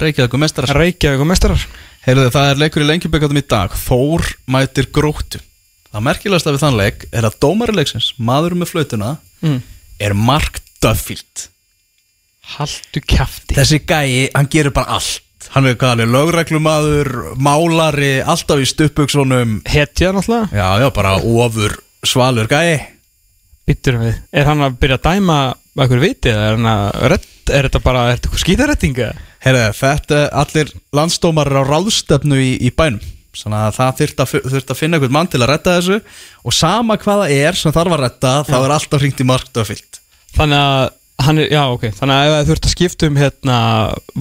Reykjavík 0.01 0.33
og 0.37 0.39
mestarar 0.39 0.77
Reykjavík 0.79 1.19
og 1.19 1.27
mestarar 1.27 1.65
Heyrðu, 2.07 2.29
það 2.31 2.49
er 2.51 2.61
leikur 2.61 2.81
í 2.81 2.87
lengjuböggatum 2.87 3.37
í 3.41 3.43
dag 3.51 3.75
Þór 3.75 4.23
mætir 4.55 4.87
gróttu 4.95 5.41
Það 5.91 6.05
merkilegasta 6.07 6.53
við 6.55 6.61
þann 6.63 6.77
leik 6.79 7.01
er 7.11 7.25
að 7.27 7.39
dómari 7.43 7.73
leiksins 7.75 8.13
Maður 8.21 8.55
með 8.61 8.71
flautuna 8.71 9.15
mm. 9.43 9.57
er 9.99 10.15
Mark 10.15 10.61
Duffield. 10.81 11.49
Haldu 12.55 13.03
kjafti. 13.03 13.57
Þessi 13.57 13.81
gæi, 13.83 14.29
hann 14.33 14.49
gerir 14.51 14.73
bara 14.75 14.97
allt. 14.97 15.27
Hann 15.51 15.67
er 15.67 15.75
er 15.75 16.07
lögreglumadur 16.07 17.35
Málari, 17.35 18.21
alltaf 18.23 18.61
í 18.61 18.67
stuppuksunum 18.69 19.57
Hetja 19.65 20.11
náttúrulega 20.13 20.53
Já, 20.53 20.79
já, 20.79 20.87
bara 20.95 21.15
ofur 21.17 21.75
svalur 22.05 22.47
gæi. 22.47 22.79
Bittur 23.67 23.99
við. 23.99 24.15
Er 24.31 24.47
hann 24.47 24.63
að 24.63 24.77
byrja 24.79 24.99
að 25.01 25.07
dæma 25.09 25.39
eitthvað 25.75 26.05
viti 26.05 26.31
eða 26.31 26.45
er 26.45 26.55
hann 26.57 26.69
að 26.71 27.09
redd, 27.13 27.31
er 27.51 27.67
þetta 27.67 27.83
bara 27.83 28.05
er 28.05 28.15
þetta 28.15 28.29
eitthvað 28.29 28.45
skítarettinga? 28.45 29.09
Heyrðu, 29.41 29.65
þetta 29.81 30.21
er 30.21 30.29
allir 30.43 30.73
landsdómarir 30.95 31.59
á 31.59 31.63
ráðstöfnu 31.67 32.39
í, 32.39 32.53
í 32.61 32.71
bænum 32.71 33.01
Þannig 33.31 33.61
að 33.61 33.75
það 33.77 33.99
þurft 34.01 34.23
að, 34.23 34.33
þurft 34.53 34.73
að 34.73 34.79
finna 34.79 34.97
einhvern 34.97 35.15
mann 35.15 35.29
til 35.31 35.39
að 35.39 35.51
redda 35.53 35.75
þessu. 35.77 35.99
Og 36.43 36.55
sama 36.55 36.97
hvað 36.99 37.21
það 37.23 37.35
er 37.37 37.59
sem 37.59 37.75
þarf 37.75 37.95
að 37.95 38.03
redda 38.05 38.33
Þá 38.49 38.57
er 38.57 38.73
alltaf 38.75 39.03
hringt 39.03 39.23
í 39.23 39.27
Mark 39.29 39.53
Duffield 39.55 40.01
Þannig 40.35 40.65
að 40.65 40.83
hann 41.21 41.41
er, 41.41 41.49
já 41.53 41.61
ok. 41.69 41.87
Þannig 41.99 42.19
að 42.19 42.35
ef 42.35 42.45
þú 42.49 42.55
ert 42.55 42.67
að 42.67 42.75
skipta 42.75 43.09
um 43.11 43.17
hérna 43.21 43.57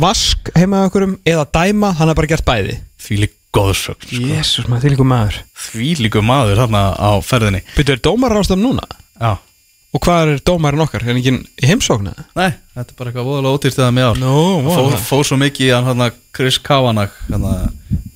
vask 0.04 0.50
heima 0.58 0.86
okkur 0.88 1.06
um 1.08 1.18
eða 1.28 1.46
dæma 1.58 1.92
hann 1.98 2.12
er 2.12 2.18
bara 2.18 2.30
gert 2.30 2.46
bæði. 2.46 2.78
Því 3.00 3.20
lík 3.24 3.36
góðsögn 3.56 4.04
sko. 4.04 4.24
Jésús 4.30 4.68
maður 4.70 4.86
til 4.86 4.96
ykkur 4.96 5.08
maður. 5.10 5.38
Því 5.70 5.92
líku 6.04 6.22
maður 6.22 6.60
þarna 6.60 6.82
á 6.94 7.10
ferðinni. 7.24 7.62
Byrju 7.78 7.96
er 7.96 8.02
dómar 8.04 8.36
ráðstöfn 8.36 8.62
núna? 8.62 8.84
Já 9.16 9.32
Og 9.90 10.02
hvað 10.04 10.32
er 10.36 10.42
dómarinn 10.46 10.84
okkar? 10.84 11.02
Er 11.02 11.10
hann 11.10 11.18
ekki 11.18 11.32
í 11.34 11.66
heimsóknu? 11.66 12.12
Nei, 12.38 12.52
þetta 12.76 12.92
er 12.92 12.98
bara 12.98 13.10
eitthvað 13.10 13.26
voðalega 13.26 13.56
ótýrt 13.58 13.80
eða 13.80 13.94
mjög 13.96 14.12
ár 14.12 14.20
Nú, 14.22 14.34
Fór, 14.70 14.98
fór 15.08 15.24
svo 15.26 15.38
mikið 15.40 15.66
í 15.66 15.72
hann 15.74 15.88
hann 15.88 16.18
Chris 16.36 16.60
Kavanagh 16.62 17.16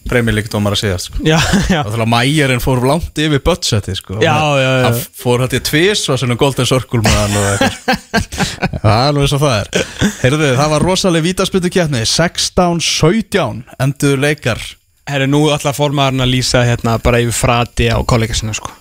premjölíkdómar 0.08 0.76
að 0.76 0.82
segja 0.82 0.98
sko. 1.00 1.20
Já, 1.24 1.38
já 1.72 1.80
og 1.80 1.90
þannig 1.90 2.04
að 2.04 2.10
mæjarinn 2.12 2.62
fór 2.62 2.82
langt 2.87 3.20
yfir 3.24 3.42
budgeti 3.44 3.94
sko. 3.96 4.18
Já, 4.22 4.34
já, 4.60 4.68
já. 4.68 4.84
hann 4.84 4.98
fór 5.22 5.44
hætti 5.44 5.60
tvís 5.64 6.04
og 6.12 6.20
svona 6.20 6.37
Golden 6.40 6.68
Circle 6.68 7.00
með 7.04 7.16
hann 7.18 7.38
og 7.40 7.46
eitthvað 7.50 7.84
það 8.84 8.90
er 8.92 9.08
alveg 9.08 9.30
svo 9.32 9.40
það 9.42 9.56
er 9.58 9.92
heyrðu 10.20 10.50
það 10.60 10.72
var 10.74 10.87
rosalega 10.90 11.26
vítaspytu 11.28 11.72
kjarni 11.72 12.02
16-17 12.06 13.62
endur 13.87 14.20
leikar 14.20 14.60
Herri, 15.08 15.28
nú 15.28 15.46
ætla 15.52 15.74
formaðurinn 15.76 16.24
að 16.24 16.32
lýsa 16.32 16.64
hérna 16.68 16.98
bara 17.02 17.20
yfir 17.24 17.37
frati 17.37 17.88
á 17.92 17.98
kollega 18.08 18.37
sinna 18.37 18.56
sko 18.56 18.72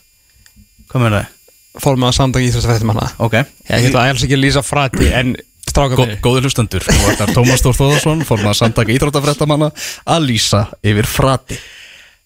hvað 0.91 1.07
meina 1.07 1.23
þið? 1.73 1.81
Formaður 1.83 2.17
samdag 2.19 2.45
íþróttafrættum 2.47 2.93
hana 2.93 3.09
ok. 3.17 3.39
Ég 3.69 3.89
ætla 3.89 4.05
alls 4.09 4.23
ekki 4.25 4.37
að 4.37 4.43
lýsa 4.45 4.63
frati 4.65 5.09
en 5.09 5.35
stráka 5.73 5.97
Gó, 5.97 6.05
mér 6.05 6.19
góður 6.21 6.47
hlustendur 6.47 6.85
þetta 6.85 7.25
er 7.25 7.33
Tómas 7.33 7.63
Þór 7.65 7.79
Þóðarsson 7.79 8.23
fór 8.27 8.43
maður 8.43 8.53
að 8.53 8.59
samtaka 8.59 8.93
íþróttafréttamanna 8.93 9.71
að 10.05 10.27
lýsa 10.29 10.67
yfir 10.85 11.09
frati. 11.09 11.57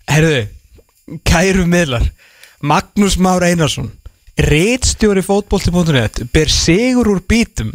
Herðu, 0.08 0.44
kæru 1.28 1.68
miðlar 1.70 2.06
Magnús 2.68 3.18
Már 3.22 3.46
Einarsson 3.48 3.92
Reitstjóri 4.38 5.24
fótbolti.net 5.26 6.26
ber 6.34 6.52
sigur 6.52 7.10
úr 7.16 7.24
bítum 7.26 7.72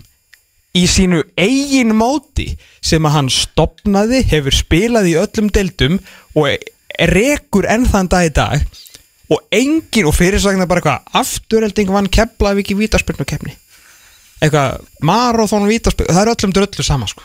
í 0.78 0.84
sínu 0.88 1.24
eigin 1.36 1.90
móti 1.96 2.52
sem 2.80 3.02
að 3.04 3.16
hann 3.16 3.32
stopnaði, 3.32 4.22
hefur 4.28 4.54
spilað 4.56 5.10
í 5.10 5.16
öllum 5.20 5.50
deildum 5.52 5.98
og 6.38 6.52
rekur 7.12 7.66
enn 7.68 7.88
þann 7.88 8.12
dag 8.12 8.28
í 8.28 8.32
dag 8.36 8.81
og 9.32 9.40
engin, 9.54 10.06
og 10.08 10.14
fyrirsagnar 10.16 10.68
bara 10.70 10.82
eitthvað 10.82 11.20
afturhelding 11.22 11.92
vann 11.92 12.10
Keflavík 12.12 12.74
í 12.74 12.78
vítaspilnu 12.78 13.26
kefni 13.28 13.56
eitthvað, 14.42 14.82
marathon 15.06 15.68
vítaspilnu, 15.70 16.12
það 16.12 16.24
er 16.24 16.32
öllum 16.34 16.54
dröllu 16.56 16.86
sama 16.86 17.08
sko. 17.10 17.24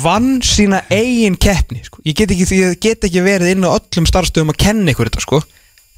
Vann 0.00 0.38
sína 0.46 0.84
eigin 0.94 1.36
keppni 1.40 1.82
sko. 1.84 2.00
ég 2.06 2.14
get 2.16 2.30
ekki, 2.30 2.46
ég 2.56 2.76
get 2.80 3.04
ekki 3.04 3.24
verið 3.24 3.56
inn 3.56 3.66
á 3.66 3.74
öllum 3.74 4.06
starfstöðum 4.08 4.52
að 4.54 4.60
kenna 4.64 4.92
ykkur 4.92 5.10
þetta 5.10 5.24
sko. 5.24 5.42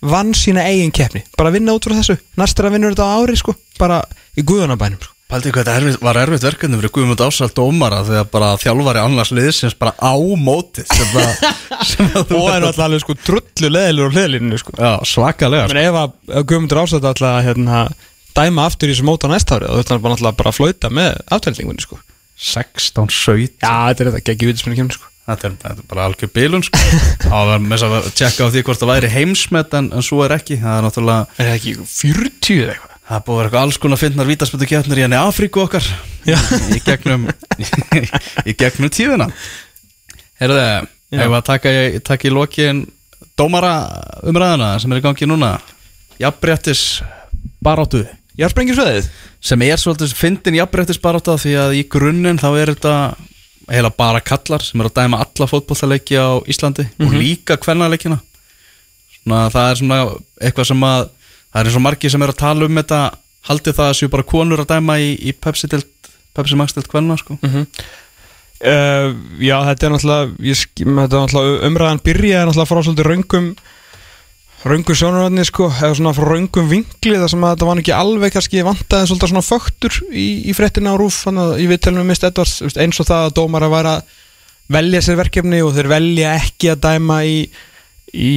Vann 0.03 0.33
sína 0.35 0.65
eigin 0.67 0.95
keppni, 0.95 1.23
bara 1.39 1.53
vinna 1.55 1.75
út 1.77 1.85
frá 1.87 1.95
þessu. 1.95 2.17
Næstur 2.41 2.67
að 2.67 2.79
vinna 2.79 2.91
þetta 2.91 3.07
á 3.07 3.15
ári 3.21 3.37
sko. 3.39 3.55
Bara 3.79 4.01
í 4.35 4.43
guðunabænum 4.43 5.03
sko. 5.05 5.15
Paldi 5.33 5.49
hvað 5.49 5.69
þetta 5.71 6.01
var 6.05 6.19
erfitt 6.21 6.43
verkefni 6.45 6.77
fyrir 6.77 6.93
Guðmund 6.93 7.23
Ásald 7.25 7.55
dómara 7.57 8.03
þegar 8.05 8.27
bara 8.35 8.51
þjálfari 8.61 9.01
annars 9.01 9.31
liðsins 9.33 9.77
bara 9.81 9.95
á 9.97 10.13
mótið 10.37 10.91
sem, 10.93 11.15
að, 11.23 11.47
sem 11.89 12.11
að 12.21 12.35
og 12.37 12.51
er 12.53 12.67
alltaf 12.67 12.83
alveg 12.85 13.01
sko 13.01 13.17
drullu 13.17 13.71
leðilur 13.73 14.13
á 14.13 14.15
hliðlíninu 14.19 14.61
sko 14.61 14.75
Já, 14.77 14.91
svakalega 15.09 15.71
sko. 15.71 15.79
Ef 15.81 15.97
að 16.03 16.37
ef 16.37 16.45
Guðmundur 16.51 16.83
ásætt 16.83 17.09
alltaf 17.09 17.39
hérna, 17.49 17.81
dæma 18.37 18.69
aftur 18.69 18.93
í 18.93 18.93
þessu 18.93 19.09
móta 19.09 19.33
næsta 19.33 19.57
ári 19.57 19.73
þá 19.73 19.81
ætlar 19.81 19.97
hann 19.97 20.05
bara 20.05 20.19
alltaf 20.19 20.39
bara 20.43 20.53
að 20.53 20.59
flauta 20.61 20.93
með 21.01 21.17
afturheldingunni 21.33 21.87
sko 21.89 22.01
16, 22.53 23.09
17 23.09 23.57
Já, 23.65 23.73
þetta 23.89 24.05
er 24.05 24.13
þetta 24.13 24.25
geggi 24.29 24.53
vitismenni 24.53 24.83
kemur 24.83 25.01
sko 25.01 25.09
Þetta 25.23 25.49
er, 25.49 25.59
þetta 25.63 25.79
er 25.79 25.85
bara 25.87 26.07
algjör 26.11 26.31
bilun 26.35 26.65
sko. 26.67 26.81
Það 27.23 27.45
var 27.47 27.61
með 27.63 27.77
þess 27.77 27.85
að 27.87 28.09
tjekka 28.19 28.43
á 28.43 28.53
því 28.53 28.63
hvort 28.67 28.81
það 28.83 28.91
væri 28.91 29.11
heimsmet 29.13 29.77
en, 29.79 29.93
en 29.95 30.03
svo 30.03 30.25
er 30.27 30.35
ekki 30.35 30.57
Það 30.59 30.81
er 30.81 30.89
náttúrulega, 30.89 31.37
Er 31.39 31.47
það 31.47 31.59
ekki 31.61 31.75
40 31.93 32.57
eða 32.65 32.75
eitthvað? 32.75 32.92
Það 33.09 33.25
búið 33.27 33.35
að 33.35 33.39
vera 33.39 33.49
eitthvað 33.49 33.67
alls 33.67 33.79
konar 33.83 34.01
fyndnar 34.01 34.29
vítaspötu 34.31 34.69
kjarnir 34.71 35.01
í 35.01 35.05
henni 35.07 35.19
Afríku 35.19 35.65
okkar. 35.65 35.87
Í 36.27 36.81
gegnum 36.87 37.29
í 38.49 38.55
gegnum 38.59 38.93
tíðina. 38.95 39.29
Herðu, 40.41 40.63
Já. 40.63 41.21
hefur 41.23 41.39
að 41.39 41.47
taka, 41.51 41.75
taka 42.07 42.29
í 42.29 42.33
lokin 42.35 42.85
dómara 43.39 43.75
umræðuna 44.29 44.75
sem 44.83 44.93
er 44.95 45.03
í 45.03 45.05
gangi 45.05 45.29
núna? 45.29 45.55
Jafnbrettis 46.23 47.03
baráttu. 47.63 48.05
Jársprengjusveðið? 48.39 49.11
sem 49.43 49.63
er 49.67 49.81
svolítið 49.81 50.13
fyndin 50.17 50.57
jafnbrettis 50.61 51.01
barátta 51.03 51.35
því 51.41 51.53
að 51.59 51.73
í 51.81 51.83
grunninn 51.91 52.39
þá 52.41 52.49
er 52.63 52.71
þetta 52.73 52.93
heila 53.73 53.91
bara 53.95 54.21
kallar 54.25 54.63
sem 54.65 54.81
er 54.83 54.89
að 54.89 54.95
dæma 55.01 55.19
alla 55.25 55.49
fótbollaleiki 55.51 56.15
á 56.19 56.39
Íslandi 56.51 56.87
og 57.03 57.17
líka 57.17 57.57
kvennaleikina. 57.61 58.21
Svona 59.19 59.43
það 59.55 59.69
er 59.73 59.81
svona 59.81 59.99
eitthvað 60.43 60.69
sem 60.71 60.87
að 60.87 61.05
það 61.53 61.61
er 61.61 61.71
eins 61.71 61.79
og 61.79 61.85
margir 61.85 62.13
sem 62.13 62.25
er 62.25 62.33
að 62.33 62.41
tala 62.43 62.69
um 62.69 62.81
þetta 62.81 63.01
haldið 63.49 63.77
það 63.79 63.91
að 63.91 63.99
séu 63.99 64.13
bara 64.13 64.29
konur 64.33 64.63
að 64.63 64.71
dæma 64.73 64.99
í, 65.03 65.11
í 65.19 65.35
Pepsi 65.35 65.69
til 65.71 65.83
Pepsi 66.33 66.57
Max 66.59 66.77
til 66.77 66.87
kvenna 66.89 67.19
sko. 67.21 67.37
Uh, 68.63 69.11
já, 69.43 69.57
þetta 69.67 69.89
er 69.89 69.95
náttúrulega, 69.97 70.91
náttúrulega 70.95 71.69
umræðan 71.69 72.03
byrjaði 72.07 72.47
náttúrulega 72.47 72.71
frá 72.71 72.83
svolítið 72.87 73.09
raungum 73.09 73.49
raungum 74.63 74.95
sjónaröðni 74.95 75.45
sko, 75.49 75.67
eða 75.75 75.97
svona 75.99 76.13
frá 76.15 76.29
raungum 76.29 76.69
vinkli 76.71 77.17
þar 77.19 77.33
sem 77.33 77.43
að 77.43 77.55
þetta 77.57 77.69
var 77.69 77.81
ekki 77.83 77.95
alveg 77.97 78.35
kannski 78.37 78.63
vantaði 78.67 79.09
svolítið 79.11 79.33
svona 79.33 79.47
föktur 79.47 79.99
í, 80.15 80.27
í 80.47 80.55
fréttina 80.55 80.95
á 80.95 81.01
rúf 81.01 81.25
þannig 81.25 81.49
að 81.49 81.63
ég 81.65 81.73
veit 81.73 81.83
telum 81.83 82.05
við 82.05 82.11
Mist 82.13 82.27
Edvards 82.29 82.79
eins 82.79 83.03
og 83.03 83.09
það 83.09 83.27
að 83.27 83.35
dómar 83.41 83.67
að 83.67 83.75
væra 83.75 83.97
velja 84.73 85.03
sér 85.03 85.19
verkefni 85.19 85.63
og 85.67 85.75
þeir 85.75 85.91
velja 85.91 86.37
ekki 86.39 86.71
að 86.73 86.83
dæma 86.87 87.19
í, 87.27 87.37
í 88.13 88.33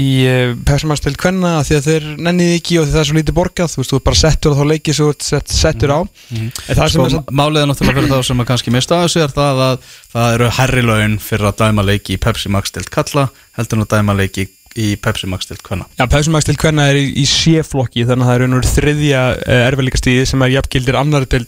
Pepsi-mannstild 0.64 1.18
kvenna 1.20 1.58
því 1.68 1.76
að 1.76 1.88
þeir 1.90 2.06
nennið 2.24 2.52
ekki 2.56 2.78
og 2.80 2.88
það 2.88 3.02
er 3.02 3.08
svo 3.10 3.18
lítið 3.18 3.36
borgað 3.36 3.72
þú 3.74 3.82
veist, 3.82 3.92
þú 3.92 3.98
er 4.00 4.04
bara 4.06 4.20
settur 4.22 4.54
og 4.54 4.60
þá 4.60 4.70
leikið 4.72 4.98
svo 5.00 5.08
sett, 5.20 5.52
settur 5.52 5.92
á. 5.92 6.00
En 6.32 6.52
það 6.70 6.92
Sko, 6.94 7.08
sem 7.12 7.42
er 7.44 7.72
náttúrulega 7.72 7.98
fyrir 8.00 8.12
þá 8.14 8.30
sem 8.30 8.44
að 8.44 8.50
kannski 8.52 8.76
mista 8.76 9.02
þessu 9.04 9.24
er 9.26 9.34
það 9.36 9.64
að 9.66 9.90
það 10.16 10.36
eru 10.38 10.52
herri 10.60 10.86
laun 10.86 11.18
fyrir 11.20 11.50
að 11.52 11.58
dæma 11.64 11.88
leiki 11.92 12.16
í 12.16 12.22
Pepsi 12.24 12.52
Max 12.56 12.72
stilt 12.72 12.92
kalla 12.94 13.28
heldur 13.60 13.82
en 13.82 13.88
að 13.88 13.98
dæma 13.98 14.16
leiki 14.16 14.48
í 14.76 14.94
Pepsi 15.00 15.28
Max 15.32 15.48
stilt 15.48 15.64
kvenna. 15.64 15.88
Já, 15.96 16.06
Pepsi-mannstild 16.12 16.60
kvenna 16.60 16.90
er 16.92 17.00
í, 17.00 17.06
í 17.24 17.26
C-flokki 17.28 18.04
þannig 18.08 18.26
að 18.26 18.32
það 18.32 18.38
er 18.38 18.46
einhver 18.48 18.70
þriðja 18.72 19.26
uh, 19.36 19.60
erfiðleikastíði 19.70 20.26
sem 20.32 20.44
er 20.44 20.56
jafngildir 20.58 21.00
annari 21.00 21.30
til 21.32 21.44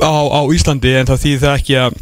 á, 0.00 0.12
á 0.12 0.40
Íslandi 0.52 0.92
en 1.00 1.08
þá 1.08 1.14
þýðir 1.16 1.44
það 1.46 1.60
ekki 1.60 1.78
að 1.84 2.00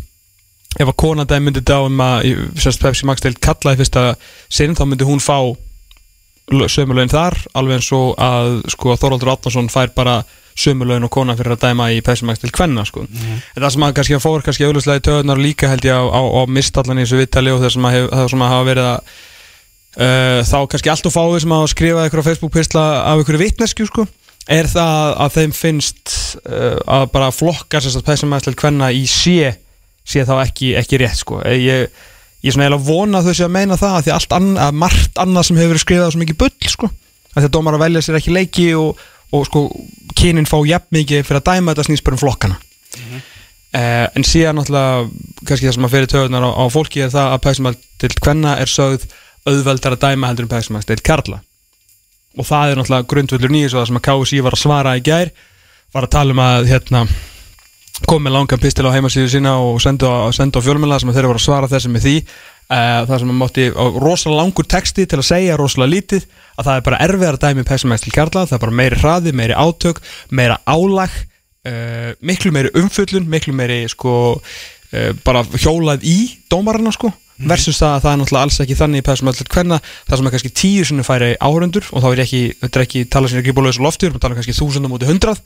ef 0.79 0.87
að 0.87 0.99
konandæði 1.03 1.45
myndi 1.45 1.63
þetta 1.63 1.81
um 1.87 2.05
að 2.05 2.29
sérst 2.63 2.83
Pepsi 2.83 3.09
Max 3.09 3.25
til 3.25 3.35
kalla 3.43 3.75
í 3.75 3.81
fyrsta 3.81 4.05
sinn 4.53 4.77
þá 4.79 4.85
myndi 4.87 5.09
hún 5.09 5.23
fá 5.23 5.39
sömulögin 6.51 7.13
þar 7.13 7.37
alveg 7.59 7.79
eins 7.79 7.91
og 7.95 8.15
að 8.19 8.61
sko 8.75 8.95
Þorvaldur 8.99 9.33
Átnason 9.35 9.71
fær 9.71 9.93
bara 9.95 10.21
sömulögin 10.59 11.07
og 11.07 11.13
kona 11.15 11.37
fyrir 11.39 11.55
að 11.55 11.65
dæma 11.65 11.89
í 11.95 12.01
Pepsi 12.05 12.27
Max 12.27 12.43
til 12.43 12.53
kvenna 12.55 12.85
sko. 12.87 13.07
en 13.07 13.63
það 13.63 13.73
sem 13.75 13.87
að 13.87 13.97
kannski 13.99 14.21
fór 14.23 14.45
kannski 14.47 14.67
auðvitað 14.67 15.01
í 15.01 15.05
töðunar 15.09 15.41
líka 15.41 15.71
held 15.71 15.87
ég 15.87 15.95
á, 15.95 16.05
á, 16.11 16.21
á 16.23 16.43
mistallan 16.51 16.99
í 16.99 17.07
þessu 17.07 17.21
vittali 17.21 17.55
og 17.55 17.63
það 17.63 17.75
sem 17.77 17.87
að, 17.87 17.97
hef, 17.97 18.09
það 18.11 18.31
sem 18.33 18.43
að 18.45 18.53
hafa 18.55 18.69
verið 18.71 18.89
að 18.91 18.99
uh, 19.97 20.41
þá 20.51 20.59
kannski 20.73 20.93
allt 20.93 21.11
og 21.11 21.15
fáið 21.15 21.39
sem 21.45 21.57
hafa 21.57 21.73
skrifað 21.75 22.11
ykkur 22.11 22.23
á 22.23 22.29
Facebook-pistla 22.29 22.85
af 23.13 23.25
ykkur 23.25 23.41
vitnesku 23.41 23.89
sko 23.89 24.07
er 24.51 24.67
það 24.71 25.17
að 25.25 25.35
þeim 25.39 25.55
finnst 25.55 26.15
uh, 26.43 26.79
að 26.99 27.09
bara 27.15 27.35
flokka 27.35 27.83
sérst 27.83 28.03
að 28.03 28.09
Pepsi 28.11 28.31
Max 28.31 28.49
til 28.49 28.59
kvenna 28.59 28.91
í 28.91 29.07
sé 29.11 29.55
sé 30.07 30.25
þá 30.29 30.35
ekki, 30.43 30.73
ekki 30.81 31.01
rétt 31.01 31.21
sko. 31.21 31.41
Eh, 31.47 31.59
ég, 31.61 32.03
ég 32.41 32.51
er 32.51 32.57
svona 32.57 32.67
eiginlega 32.67 32.83
að 32.83 32.91
vona 32.91 33.21
að 33.21 33.31
þau 33.31 33.39
sé 33.39 33.47
að 33.47 33.55
meina 33.57 33.79
það 33.81 33.97
að 33.97 34.05
því 34.07 34.15
allt 34.17 34.37
annað, 34.39 34.63
að 34.67 34.79
margt 34.85 35.23
annað 35.25 35.49
sem 35.49 35.61
hefur 35.61 35.75
verið 35.75 35.85
skrifað 35.85 36.13
svo 36.15 36.23
mikið 36.23 36.41
bull 36.45 36.73
sko. 36.75 36.91
Að 37.31 37.41
því 37.41 37.49
að 37.49 37.57
dómar 37.57 37.79
að 37.79 37.85
velja 37.85 38.05
sér 38.07 38.21
ekki 38.21 38.35
leiki 38.35 38.69
og, 38.79 39.03
og 39.37 39.45
sko 39.47 39.65
kynin 40.19 40.49
fá 40.51 40.57
jafn 40.67 40.97
mikið 40.97 41.27
fyrir 41.29 41.43
að 41.43 41.51
dæma 41.53 41.75
þetta 41.75 41.89
snýst 41.89 42.07
bara 42.07 42.19
um 42.19 42.23
flokkana. 42.25 42.59
Eh, 43.71 44.07
en 44.19 44.27
síðan 44.27 44.59
náttúrulega 44.59 45.05
kannski 45.47 45.69
það 45.69 45.77
sem 45.77 45.85
að 45.87 45.93
fyrir 45.95 46.11
töðunar 46.11 46.43
á, 46.43 46.51
á 46.59 46.65
fólki 46.75 47.05
er 47.05 47.13
það 47.13 47.35
að 47.37 47.43
pæsumæl 47.45 47.77
til 48.03 48.11
hvenna 48.17 48.57
er 48.59 48.71
sögð 48.71 49.05
auðveldar 49.47 49.95
að 49.95 50.03
dæma 50.09 50.31
heldur 50.31 50.49
um 50.49 50.51
pæsumæl 50.51 50.83
til 50.89 50.99
karla. 51.07 51.39
Og 52.35 52.47
það 52.49 52.73
er 52.73 52.81
náttúrulega 52.81 53.09
grundvöldur 53.13 53.53
nýjus 53.55 53.77
og 53.77 53.81
það 53.81 53.89
sem 53.93 54.01
að 54.01 54.05
KSI 54.09 54.41
var 54.43 54.57
að 54.57 54.63
svara 54.65 54.97
í 54.99 55.05
gær 55.07 55.31
var 55.95 56.07
að 56.07 56.15
tala 56.17 56.35
um 56.35 56.43
að 56.43 56.69
hérna 56.71 57.05
kom 58.09 58.25
með 58.25 58.37
langan 58.37 58.63
pistil 58.63 58.87
á 58.89 58.95
heimasíðu 58.95 59.33
sína 59.33 59.57
og 59.61 59.81
sendi 59.83 60.09
á, 60.09 60.31
á 60.31 60.61
fjölmjöla 60.61 61.01
sem 61.01 61.13
þeir 61.13 61.29
voru 61.29 61.41
að 61.41 61.47
svara 61.47 61.71
þessi 61.71 61.93
með 61.93 62.07
því. 62.07 62.17
Uh, 62.71 63.01
það 63.03 63.17
sem 63.19 63.31
að 63.33 63.39
mátti 63.41 63.65
á 63.75 63.85
rosalega 63.99 64.39
langur 64.39 64.67
texti 64.71 65.03
til 65.11 65.19
að 65.19 65.27
segja 65.27 65.57
rosalega 65.59 65.91
lítið 65.91 66.27
að 66.55 66.69
það 66.69 66.77
er 66.77 66.85
bara 66.87 67.01
erfiðar 67.03 67.39
að 67.39 67.47
dæmi 67.49 67.65
pessimæst 67.67 68.05
til 68.07 68.13
kjarla 68.15 68.45
það 68.47 68.55
er 68.55 68.61
bara 68.63 68.77
meiri 68.79 68.99
hraði, 69.01 69.33
meiri 69.41 69.57
átök 69.59 69.99
meira 70.31 70.59
álag 70.71 71.17
uh, 71.67 72.13
miklu 72.23 72.53
meiri 72.55 72.71
umföllun, 72.79 73.27
miklu 73.27 73.57
meiri 73.59 73.81
sko, 73.91 74.13
uh, 74.39 75.11
bara 75.27 75.43
hjólað 75.51 76.07
í 76.07 76.15
dómarana 76.47 76.95
sko 76.95 77.11
versus 77.41 77.81
það 77.81 77.97
að 77.97 78.05
það 78.05 78.13
er 78.13 78.21
náttúrulega 78.21 78.47
alls 78.47 78.61
ekki 78.63 78.79
þannig 78.79 79.03
í 79.03 79.07
pessimæst 79.09 79.43
til 79.43 79.49
hverna 79.55 79.81
það 79.81 80.21
sem 80.21 80.29
er 80.29 80.35
kannski 80.37 80.53
tíu 80.61 80.87
sinni 80.87 81.07
færi 81.07 81.33
áhörundur 81.41 81.91
og 81.91 82.05
þá 82.05 82.09
er 82.13 82.23
ekki, 82.27 82.43
þetta 82.61 82.79
er 82.79 82.87
ekki 82.87 83.05
tala 83.11 83.31
sinni 83.33 83.43
ekki 83.43 83.57
búið 83.57 83.81
loftur, 83.83 84.15
við 84.15 84.23
tala 84.23 84.39
kannski 84.39 84.55
þúsundum 84.55 84.95
út 84.95 85.07
í 85.07 85.11
hundrað 85.11 85.41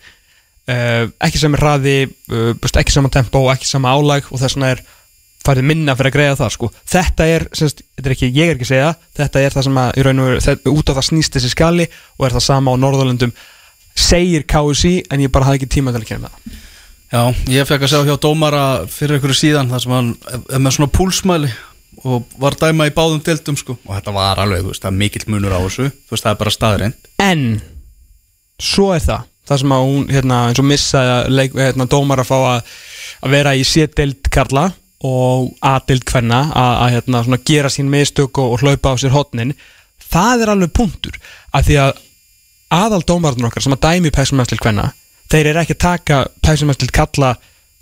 uh, 0.71 1.07
ekki 1.27 1.41
er 1.49 1.57
hraði 1.61 1.97
uh, 2.09 2.53
búst, 2.61 2.79
ekki 2.81 2.95
sama 2.95 3.13
tempo, 3.13 3.47
ekki 3.53 3.69
sama 3.69 3.95
álag 3.95 4.29
og 4.31 4.41
þess 4.43 4.59
vegna 4.59 4.75
er 4.75 4.85
farið 5.45 5.67
minna 5.69 5.93
fyrir 5.97 6.09
að 6.13 6.17
greiða 6.17 6.37
það 6.41 6.53
sko. 6.55 6.71
þetta 6.89 7.27
er, 7.29 7.47
semst, 7.53 7.83
þetta 7.99 8.09
er 8.09 8.15
ekki, 8.17 8.31
ég 8.33 8.51
er 8.51 8.57
ekki 8.57 8.69
að 8.69 8.73
segja 8.73 8.93
þetta 9.21 9.43
er 9.43 9.57
það 9.57 9.67
sem 9.69 9.81
að, 9.83 9.91
í 9.97 10.05
raun 10.07 10.23
og 10.25 10.31
veru 10.31 10.75
út 10.75 10.93
á 10.93 10.97
það 10.97 11.09
snýst 11.11 11.37
þessi 11.37 11.53
skali 11.53 11.89
og 12.17 12.29
er 12.29 12.37
það 12.37 12.47
sama 12.47 12.73
á 12.73 12.81
Norðurlöndum. 12.81 13.35
Segir 13.95 14.43
KSI 14.51 14.95
en 15.13 15.21
ég 15.23 15.31
bara 15.31 15.47
hafði 15.47 15.61
ekki 15.61 15.75
tíma 15.77 15.93
til 15.95 16.01
að 16.03 16.09
kynna 16.09 16.33
það 16.33 16.63
Já, 17.15 17.31
ég 17.53 17.69
fekk 17.69 17.85
að 17.87 17.93
sjá 17.93 18.01
hjá 18.09 18.17
dómara 18.19 18.63
fyrir 18.91 19.19
einhverju 19.19 19.37
síðan 19.39 19.69
þar 19.71 19.83
sem 19.85 19.93
hann 19.95 20.09
er 20.51 20.63
með 20.63 20.73
svona 20.75 20.91
púlsmæli 20.97 21.51
og 22.03 22.25
var 22.43 22.57
dæma 22.59 22.89
í 22.89 22.95
báðum 22.97 23.21
deltum 23.23 23.59
sko. 23.61 23.77
Og 23.87 23.93
þetta 23.95 24.15
var 24.17 24.41
alveg, 24.43 24.65
veist, 24.67 24.89
mikill 24.91 25.29
munur 25.31 25.55
á 25.55 25.63
þessu. 25.63 25.87
Veist, 26.11 26.25
það 26.25 26.33
er 26.33 26.41
bara 26.41 26.55
staðreind 26.57 27.13
en 27.23 27.45
svo 28.59 28.89
er 28.97 29.05
það 29.05 29.29
það 29.49 29.61
sem 29.61 29.75
að 29.77 29.85
hún, 29.89 30.07
hérna, 30.13 30.41
eins 30.49 30.63
og 30.63 30.69
missa 30.69 31.05
leik, 31.29 31.55
hérna, 31.59 31.89
dómar 31.91 32.23
að 32.23 32.31
fá 32.31 32.37
að, 32.39 32.73
að 33.25 33.37
vera 33.37 33.55
í 33.57 33.65
sétdeild 33.69 34.33
karla 34.33 34.71
og 35.05 35.53
A-deild 35.61 36.07
hvenna 36.09 36.41
að, 36.57 36.75
að 36.81 36.93
hérna, 36.97 37.41
gera 37.45 37.73
sín 37.73 37.91
mistök 37.93 38.41
og, 38.41 38.57
og 38.57 38.65
hlaupa 38.65 38.95
á 38.97 39.01
sér 39.01 39.13
hotnin 39.15 39.53
það 40.01 40.45
er 40.45 40.53
alveg 40.55 40.75
punktur 40.77 41.19
af 41.53 41.67
því 41.67 41.81
að 41.85 41.97
aðal 42.75 43.03
dómarinn 43.07 43.49
okkar 43.49 43.65
sem 43.65 43.75
að 43.77 43.85
dæmi 43.85 44.13
pæsumæstil 44.15 44.61
hvenna 44.63 44.91
þeir 45.33 45.51
eru 45.51 45.63
ekki 45.63 45.77
að 45.77 45.85
taka 45.85 46.21
pæsumæstil 46.45 46.91
kalla 46.95 47.35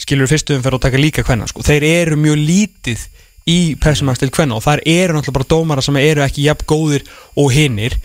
skilur 0.03 0.31
fyrstu 0.31 0.57
umferð 0.57 0.81
og 0.81 0.85
taka 0.87 1.01
líka 1.01 1.25
hvenna 1.27 1.47
sko. 1.47 1.63
þeir 1.63 1.87
eru 1.87 2.19
mjög 2.19 2.41
lítið 2.43 3.05
í 3.51 3.59
pæsumæstil 3.83 4.31
hvenna 4.35 4.59
og 4.59 4.65
þar 4.67 4.83
eru 4.87 5.17
náttúrulega 5.17 5.39
bara 5.39 5.51
dómara 5.51 5.85
sem 5.85 5.99
eru 6.03 6.25
ekki 6.25 6.47
jafn 6.47 6.67
góðir 6.69 7.07
og 7.39 7.53
hinnir 7.55 7.97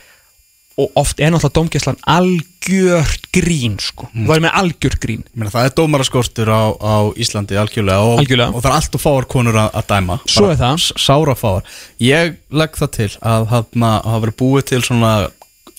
og 0.77 0.99
oft 1.01 1.19
er 1.19 1.31
náttúrulega 1.33 1.57
dómgæslan 1.57 1.97
algjört 2.13 3.23
grín 3.33 3.79
sko. 3.81 4.09
það 4.13 4.35
er 4.35 4.43
með 4.45 4.57
algjört 4.61 4.99
grín. 5.01 5.23
Ég 5.25 5.39
meina, 5.41 5.53
það 5.53 5.69
er 5.69 5.73
dómaraskortur 5.79 6.51
á, 6.53 6.63
á 6.77 6.95
Íslandi 7.17 7.57
algjörlega 7.57 8.03
og, 8.05 8.19
Algjörlega. 8.21 8.53
og 8.53 8.61
það 8.61 8.69
er 8.69 8.77
allt 8.77 8.99
og 8.99 9.03
fáar 9.03 9.27
konur 9.31 9.57
að, 9.57 9.71
að 9.81 9.87
dæma. 9.93 10.19
Svo 10.29 10.51
er 10.51 10.59
það. 10.61 10.85
Sára 11.01 11.35
fáar. 11.39 11.73
Ég 12.03 12.37
legg 12.53 12.77
það 12.77 12.93
til 12.99 13.09
að 13.25 13.49
hafa 13.55 14.21
verið 14.21 14.37
búið 14.43 14.69
til 14.73 14.83
svona 14.85 15.15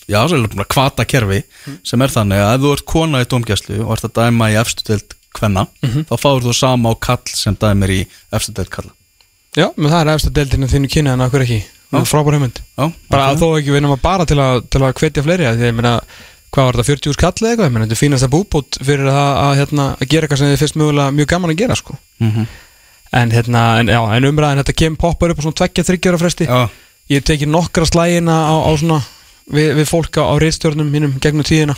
já, 0.08 0.22
svo 0.24 0.40
það 0.40 0.56
bara 0.56 0.68
kvata 0.72 1.06
kerfi 1.08 1.42
sem 1.86 2.02
er 2.02 2.12
þannig 2.12 2.42
að 2.42 2.54
ef 2.56 2.62
þú 2.64 2.74
ert 2.74 2.86
kona 2.88 3.22
í 3.22 3.28
dómgæslu 3.28 3.80
og 3.84 3.94
ert 3.94 4.06
að 4.08 4.14
dæma 4.22 4.50
í 4.52 4.58
efstu 4.60 4.86
deild 4.88 5.16
kvenna 5.36 5.66
þá 6.08 6.14
fáur 6.16 6.44
þú 6.46 6.54
sama 6.56 6.90
á 6.90 6.94
kall 7.08 7.34
sem 7.36 7.56
dæmir 7.60 7.92
í 7.92 7.98
efstu 8.34 8.54
deild 8.56 8.72
kalla 8.72 8.94
já, 9.58 9.68
menn 9.76 9.92
það 9.92 10.00
er 10.00 10.12
eftir 10.14 10.34
deildinu 10.38 10.70
þínu 10.72 10.90
kynni 10.94 11.12
en 11.12 11.26
okkur 11.26 11.44
ekki 11.44 11.60
frábær 11.88 12.36
hugmynd 12.36 12.60
bara 13.08 13.30
ok. 13.32 13.40
þó 13.40 13.46
ekki 13.58 13.72
við 13.72 13.80
erum 13.80 13.94
bara 14.02 14.26
til 14.28 14.38
að, 14.42 14.64
til 14.68 14.82
að 14.82 14.96
hvetja 15.00 15.24
fleiri 15.24 15.48
að 15.48 15.56
því 15.56 15.64
að 15.64 15.70
ég 15.70 15.78
meina 15.78 15.94
hvað 16.52 16.68
var 16.68 16.78
þetta 16.78 16.88
40 16.88 17.10
úr 17.10 17.16
skall 17.16 17.32
eða 17.32 17.50
eitthvað 17.50 17.68
ég 17.68 17.74
meina 17.74 17.86
þetta 17.86 17.96
er 17.96 18.02
fínasta 18.02 18.30
búbót 18.32 18.78
fyrir 18.80 19.10
að, 19.12 19.30
að, 19.42 19.52
hérna, 19.60 19.86
að 19.96 20.10
gera 20.12 20.26
eitthvað 20.26 20.40
sem 20.40 20.52
þið 20.52 20.62
finnst 20.62 20.78
mögulega 20.80 21.14
mjög 21.16 21.30
gaman 21.32 21.52
að 21.52 21.60
gera 21.62 21.76
sko. 21.78 21.96
Mhm. 22.24 22.46
en, 23.18 23.30
hérna, 23.32 23.62
en, 23.80 23.88
já, 23.88 24.00
en 24.16 24.28
umræðin 24.28 24.62
þetta 24.62 24.76
kem 24.76 24.96
poppar 25.00 25.32
upp 25.32 25.40
á 25.40 25.44
svona 25.44 25.58
tveggja 25.60 25.84
þryggjara 25.88 26.20
fresti 26.20 26.48
Já, 26.48 26.68
ég 27.08 27.24
tekið 27.24 27.48
nokkra 27.52 27.86
slægina 27.88 28.36
á, 28.52 28.54
á 28.68 28.70
svona 28.76 28.98
við, 29.48 29.70
við 29.78 29.86
fólk 29.88 30.20
á, 30.20 30.28
reitstjórnum 30.40 30.90
mínum 30.92 31.14
gegnum 31.22 31.46
tíðina 31.48 31.76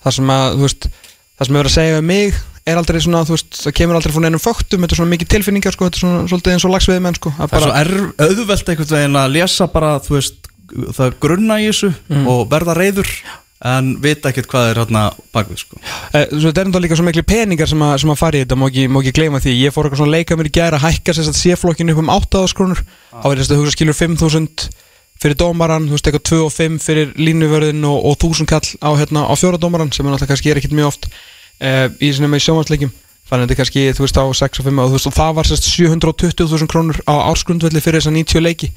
þar 0.00 0.16
sem 0.16 0.32
að 0.32 0.56
veist 0.62 0.88
það 0.88 1.46
sem 1.46 1.58
hefur 1.58 1.68
að 1.68 1.76
segja 1.76 2.00
um 2.00 2.08
mig 2.08 2.40
er 2.70 2.80
aldrei 2.80 3.00
svona 3.02 3.24
þú 3.28 3.36
veist 3.36 3.60
það 3.64 3.76
kemur 3.80 3.98
aldrei 3.98 4.14
frá 4.14 4.24
neinum 4.24 4.42
fögtum 4.42 4.84
þetta 4.84 4.96
er 4.96 5.00
svona 5.02 5.14
mikið 5.14 5.32
tilfinningar 5.34 5.76
sko 5.76 5.88
þetta 5.88 6.00
er 6.00 6.04
svona 6.04 6.22
svolítið 6.30 6.56
eins 6.56 6.66
og 6.66 6.74
lagsviði 6.74 7.04
menn 7.04 7.18
sko 7.18 7.34
að 7.36 7.52
það 7.52 7.58
er 7.58 7.66
svo 7.66 7.74
bara, 7.74 7.84
er, 7.84 8.30
auðvelt 8.30 8.72
einhvern 8.72 8.94
veginn 8.96 9.20
að 9.20 9.36
lesa 9.36 9.68
bara, 9.74 9.92
þú 10.04 10.16
veist, 10.16 10.50
það 10.96 11.20
grunna 11.26 11.60
í 11.60 11.70
þessu 11.70 11.92
og 12.30 12.42
verða 12.50 12.78
reyður 12.78 13.14
en 13.60 13.90
vita 14.00 14.30
ekkert 14.30 14.48
hvað 14.48 14.70
er 14.70 14.78
hérna 14.80 15.02
bakvið, 15.34 15.64
sko. 15.64 15.80
e, 16.16 16.22
svo 16.32 16.48
þetta 16.48 16.62
er 16.62 16.68
enda 16.70 16.80
líka 16.80 16.96
svo 16.96 17.04
miklu 17.04 17.24
peningar 17.28 17.68
sem 17.68 17.82
að, 17.84 17.96
sem 18.00 18.12
að 18.12 18.20
fara 18.20 18.38
í 18.38 18.44
þetta 18.44 18.56
má 18.56 18.66
ekki, 18.70 18.86
má 18.88 19.00
ekki 19.02 19.12
gleyma 19.18 19.40
því. 19.44 19.56
Ég 19.60 19.74
fór 19.74 19.86
eitthvað 19.86 20.00
svona 20.00 20.14
að 20.14 20.16
leika 20.16 20.38
mér 20.38 20.48
í 20.48 20.52
gæra 20.56 20.78
að 20.78 20.86
hækka 20.86 21.14
sér 21.16 21.36
séflokkinu 21.36 21.92
upp 21.92 22.00
um 22.00 22.12
8.000 22.14 22.56
krónur. 22.56 22.80
Þá 23.12 23.26
er 23.28 23.42
þetta 23.42 23.58
hugsa 23.60 23.74
skilur 23.76 23.98
5.000 23.98 24.70
fyrir 25.20 25.36
dómaran, 25.36 25.90
þú 25.90 25.98
veist 25.98 26.08
eitthvað 26.08 26.24
2 26.30 26.40
og 26.46 26.54
5 26.54 26.78
fyrir 26.80 27.12
línuvörðin 27.20 27.84
og, 27.84 27.98
og 28.08 28.16
1000 28.16 28.48
kall 28.48 28.64
á, 28.80 28.90
hérna, 28.96 29.26
á 29.28 29.34
fjóra 29.36 29.60
dómaran 29.60 29.92
sem 29.92 30.06
er 30.06 30.14
náttúrulega 30.14 30.32
kannski 30.32 30.54
er 30.54 30.60
ekkert 30.62 30.76
mjög 30.78 30.94
oft 30.94 31.10
í 31.60 32.10
sinni 32.14 32.30
með 32.30 32.44
sjónvarsleikjum 32.46 32.92
þannig 33.30 33.44
að 33.44 33.46
þetta 33.46 33.54
er 33.54 33.60
kannski, 33.60 33.84
þú 33.94 34.04
veist, 34.04 34.18
á 34.18 34.24
6 34.40 34.60
og 34.60 34.66
5 34.66 34.80
og, 34.82 34.96
veist, 34.96 35.06
og 35.06 35.14
það 35.14 35.36
var 35.38 35.48
sérst 35.48 35.68
720.000 35.70 36.70
krónur 36.70 36.98
á 37.06 37.14
ársgrundvelli 37.30 37.82
fyrir 37.84 38.02
þessa 38.02 38.14
90 38.14 38.42
leiki. 38.42 38.70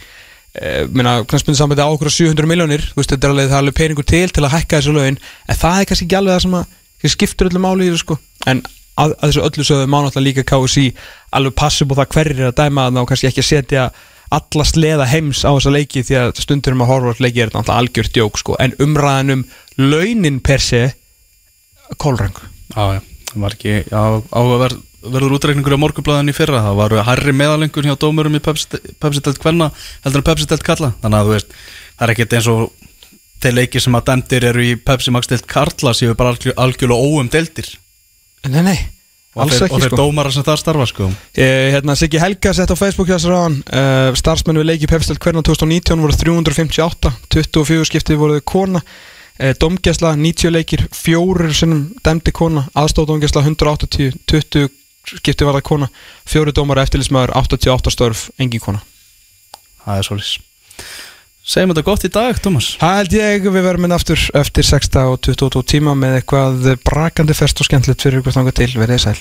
E, 0.54 0.86
minna, 0.94 1.16
knastbundu 1.26 1.58
sambandi 1.58 1.82
á 1.82 1.90
okkur 1.90 2.12
á 2.12 2.14
700 2.14 2.50
miljónir, 2.50 2.86
þú 2.92 3.02
veist, 3.02 3.16
þetta 3.16 3.30
er 3.30 3.34
alveg, 3.34 3.50
það 3.50 3.58
er 3.58 3.64
alveg 3.64 3.78
peningur 3.80 4.06
til 4.06 4.30
til 4.30 4.46
að 4.46 4.54
hækka 4.54 4.80
þessu 4.80 4.94
lögin, 4.94 5.20
en 5.50 5.60
það 5.64 5.80
er 5.80 5.90
kannski 5.90 6.06
ekki 6.06 6.20
alveg 6.20 6.38
það 6.38 6.46
sem 6.46 6.56
að 6.60 6.78
sem 7.04 7.14
skiptur 7.18 7.50
öllu 7.50 7.64
máli 7.64 7.90
í 7.90 7.92
þessu 7.92 8.06
sko. 8.06 8.20
En 8.46 8.62
að, 8.94 9.16
að 9.18 9.26
þessu 9.26 9.46
öllu 9.50 9.68
sögðu 9.68 9.90
má 9.90 10.00
náttúrulega 10.04 10.28
líka 10.30 10.48
KSI 10.54 10.86
alveg 11.34 11.58
passi 11.58 11.90
búið 11.90 12.04
það 12.04 12.16
hverjir 12.16 12.44
er 12.44 12.52
að 12.52 12.58
dæma 12.62 12.88
þannig 12.88 13.04
og 13.04 13.12
kannski 13.12 13.32
ekki 13.32 13.44
að 13.44 13.50
setja 13.50 13.90
alla 14.34 14.66
sleða 14.66 15.10
heims 15.10 15.44
á 15.46 15.52
þessa 15.52 15.74
leiki 15.74 16.06
því 16.06 16.20
að 16.22 16.34
stundur 16.46 16.78
um 16.78 16.86
að 16.86 16.92
horfa 16.94 17.18
á 17.18 17.24
leiki 17.26 17.44
er 17.44 17.54
náttúrulega 17.54 17.82
algjört 17.82 18.16
djók 18.16 18.42
sko. 18.42 18.58
En 18.62 18.78
umræðan 18.82 19.40
um 19.40 19.46
launin 19.82 20.42
per 20.46 20.62
se 20.62 20.86
kólrang 21.98 22.53
Já, 22.72 22.84
já, 22.96 23.02
það 23.34 23.46
var 23.46 23.58
ekki 23.58 23.76
áhugaverð 23.92 24.82
verður 25.04 25.36
útreikningur 25.36 25.76
á 25.76 25.84
morgublaðin 25.84 26.32
í 26.32 26.36
fyrra. 26.38 26.62
Það 26.64 26.78
var 26.80 26.94
harri 27.10 27.34
meðalengur 27.36 27.84
hjá 27.84 27.98
dómurum 28.00 28.38
í 28.40 28.44
Pepsi-delt 28.44 29.42
kvenna 29.44 29.68
heldur 30.06 30.22
en 30.24 30.28
Pepsi-delt 30.30 30.64
kalla 30.64 30.94
þannig 31.02 31.20
að 31.20 31.28
þú 31.28 31.36
veist, 31.36 31.56
það 31.98 32.06
er 32.08 32.14
ekkert 32.14 32.36
eins 32.38 32.50
og 32.54 32.62
þeir 33.44 33.56
leiki 33.58 33.82
sem 33.84 33.98
að 33.98 34.06
dæmdir 34.10 34.48
eru 34.54 34.66
í 34.66 34.74
Pepsi 34.80 35.14
Max-delt 35.14 35.48
karla 35.50 35.94
séu 35.98 36.16
bara 36.16 36.34
algjör, 36.34 36.56
algjörlega 36.56 37.12
óum 37.12 37.32
deltir 37.32 37.68
Nei, 38.48 38.60
nei, 38.64 38.78
alls 39.40 39.60
ekki 39.64 39.78
og 39.78 39.84
þeir 39.84 39.94
sko. 39.94 40.00
dómara 40.00 40.32
sem 40.36 40.44
það 40.44 40.60
starfa 40.60 40.88
sko. 40.90 41.10
Eh, 41.32 41.70
Hérna, 41.72 41.96
Siggi 42.00 42.20
Helga 42.20 42.52
sett 42.56 42.72
á 42.72 42.76
Facebook 42.76 43.08
þess 43.12 43.28
að 43.32 43.60
uh, 43.60 44.16
starfsmenn 44.20 44.60
við 44.60 44.70
leiki 44.72 44.90
Pepstöld 44.92 45.22
hvernig 45.24 45.48
2019 45.48 46.04
voru 46.04 46.18
358 46.20 47.14
24 47.36 47.88
skiptið 47.92 48.20
voruð 48.20 48.44
kona 48.48 48.84
uh, 49.40 49.52
Domgæsla 49.60 50.14
90 50.20 50.54
leikir 50.54 50.86
fjórir 50.94 51.54
sinnum 51.58 51.90
dæmdi 52.06 52.34
kona 52.36 52.68
aðstóðdómgæsla 52.78 53.46
180 53.46 54.18
20 54.30 54.72
skiptið 55.18 55.50
var 55.50 55.60
það 55.60 55.68
kona 55.68 55.90
fjóri 56.30 56.54
dómar 56.56 56.82
eftirlismæður 56.84 57.36
88 57.42 57.92
störf 57.92 58.28
engin 58.40 58.64
kona. 58.64 58.84
Það 59.84 60.00
er 60.00 60.10
svolítið 60.10 60.52
Segjum 61.44 61.74
þetta 61.74 61.84
gott 61.84 62.06
í 62.08 62.10
dag, 62.16 62.38
Thomas 62.40 62.68
Það 62.80 62.98
held 63.02 63.16
ég 63.18 63.48
við 63.50 63.66
verðum 63.66 63.88
inn 63.90 63.96
aftur 63.98 64.22
eftir 64.40 64.64
6 64.64 64.94
og 65.02 65.18
22 65.28 65.64
tíma 65.74 65.96
með 66.00 66.22
eitthvað 66.22 66.70
brakandi 66.88 67.36
fest 67.36 67.60
og 67.60 67.68
skemmtilegt 67.68 68.06
fyrir 68.06 68.22
ykkur 68.22 68.38
þangað 68.38 68.62
til. 68.62 68.70
Verið 68.80 69.02
sæl 69.04 69.18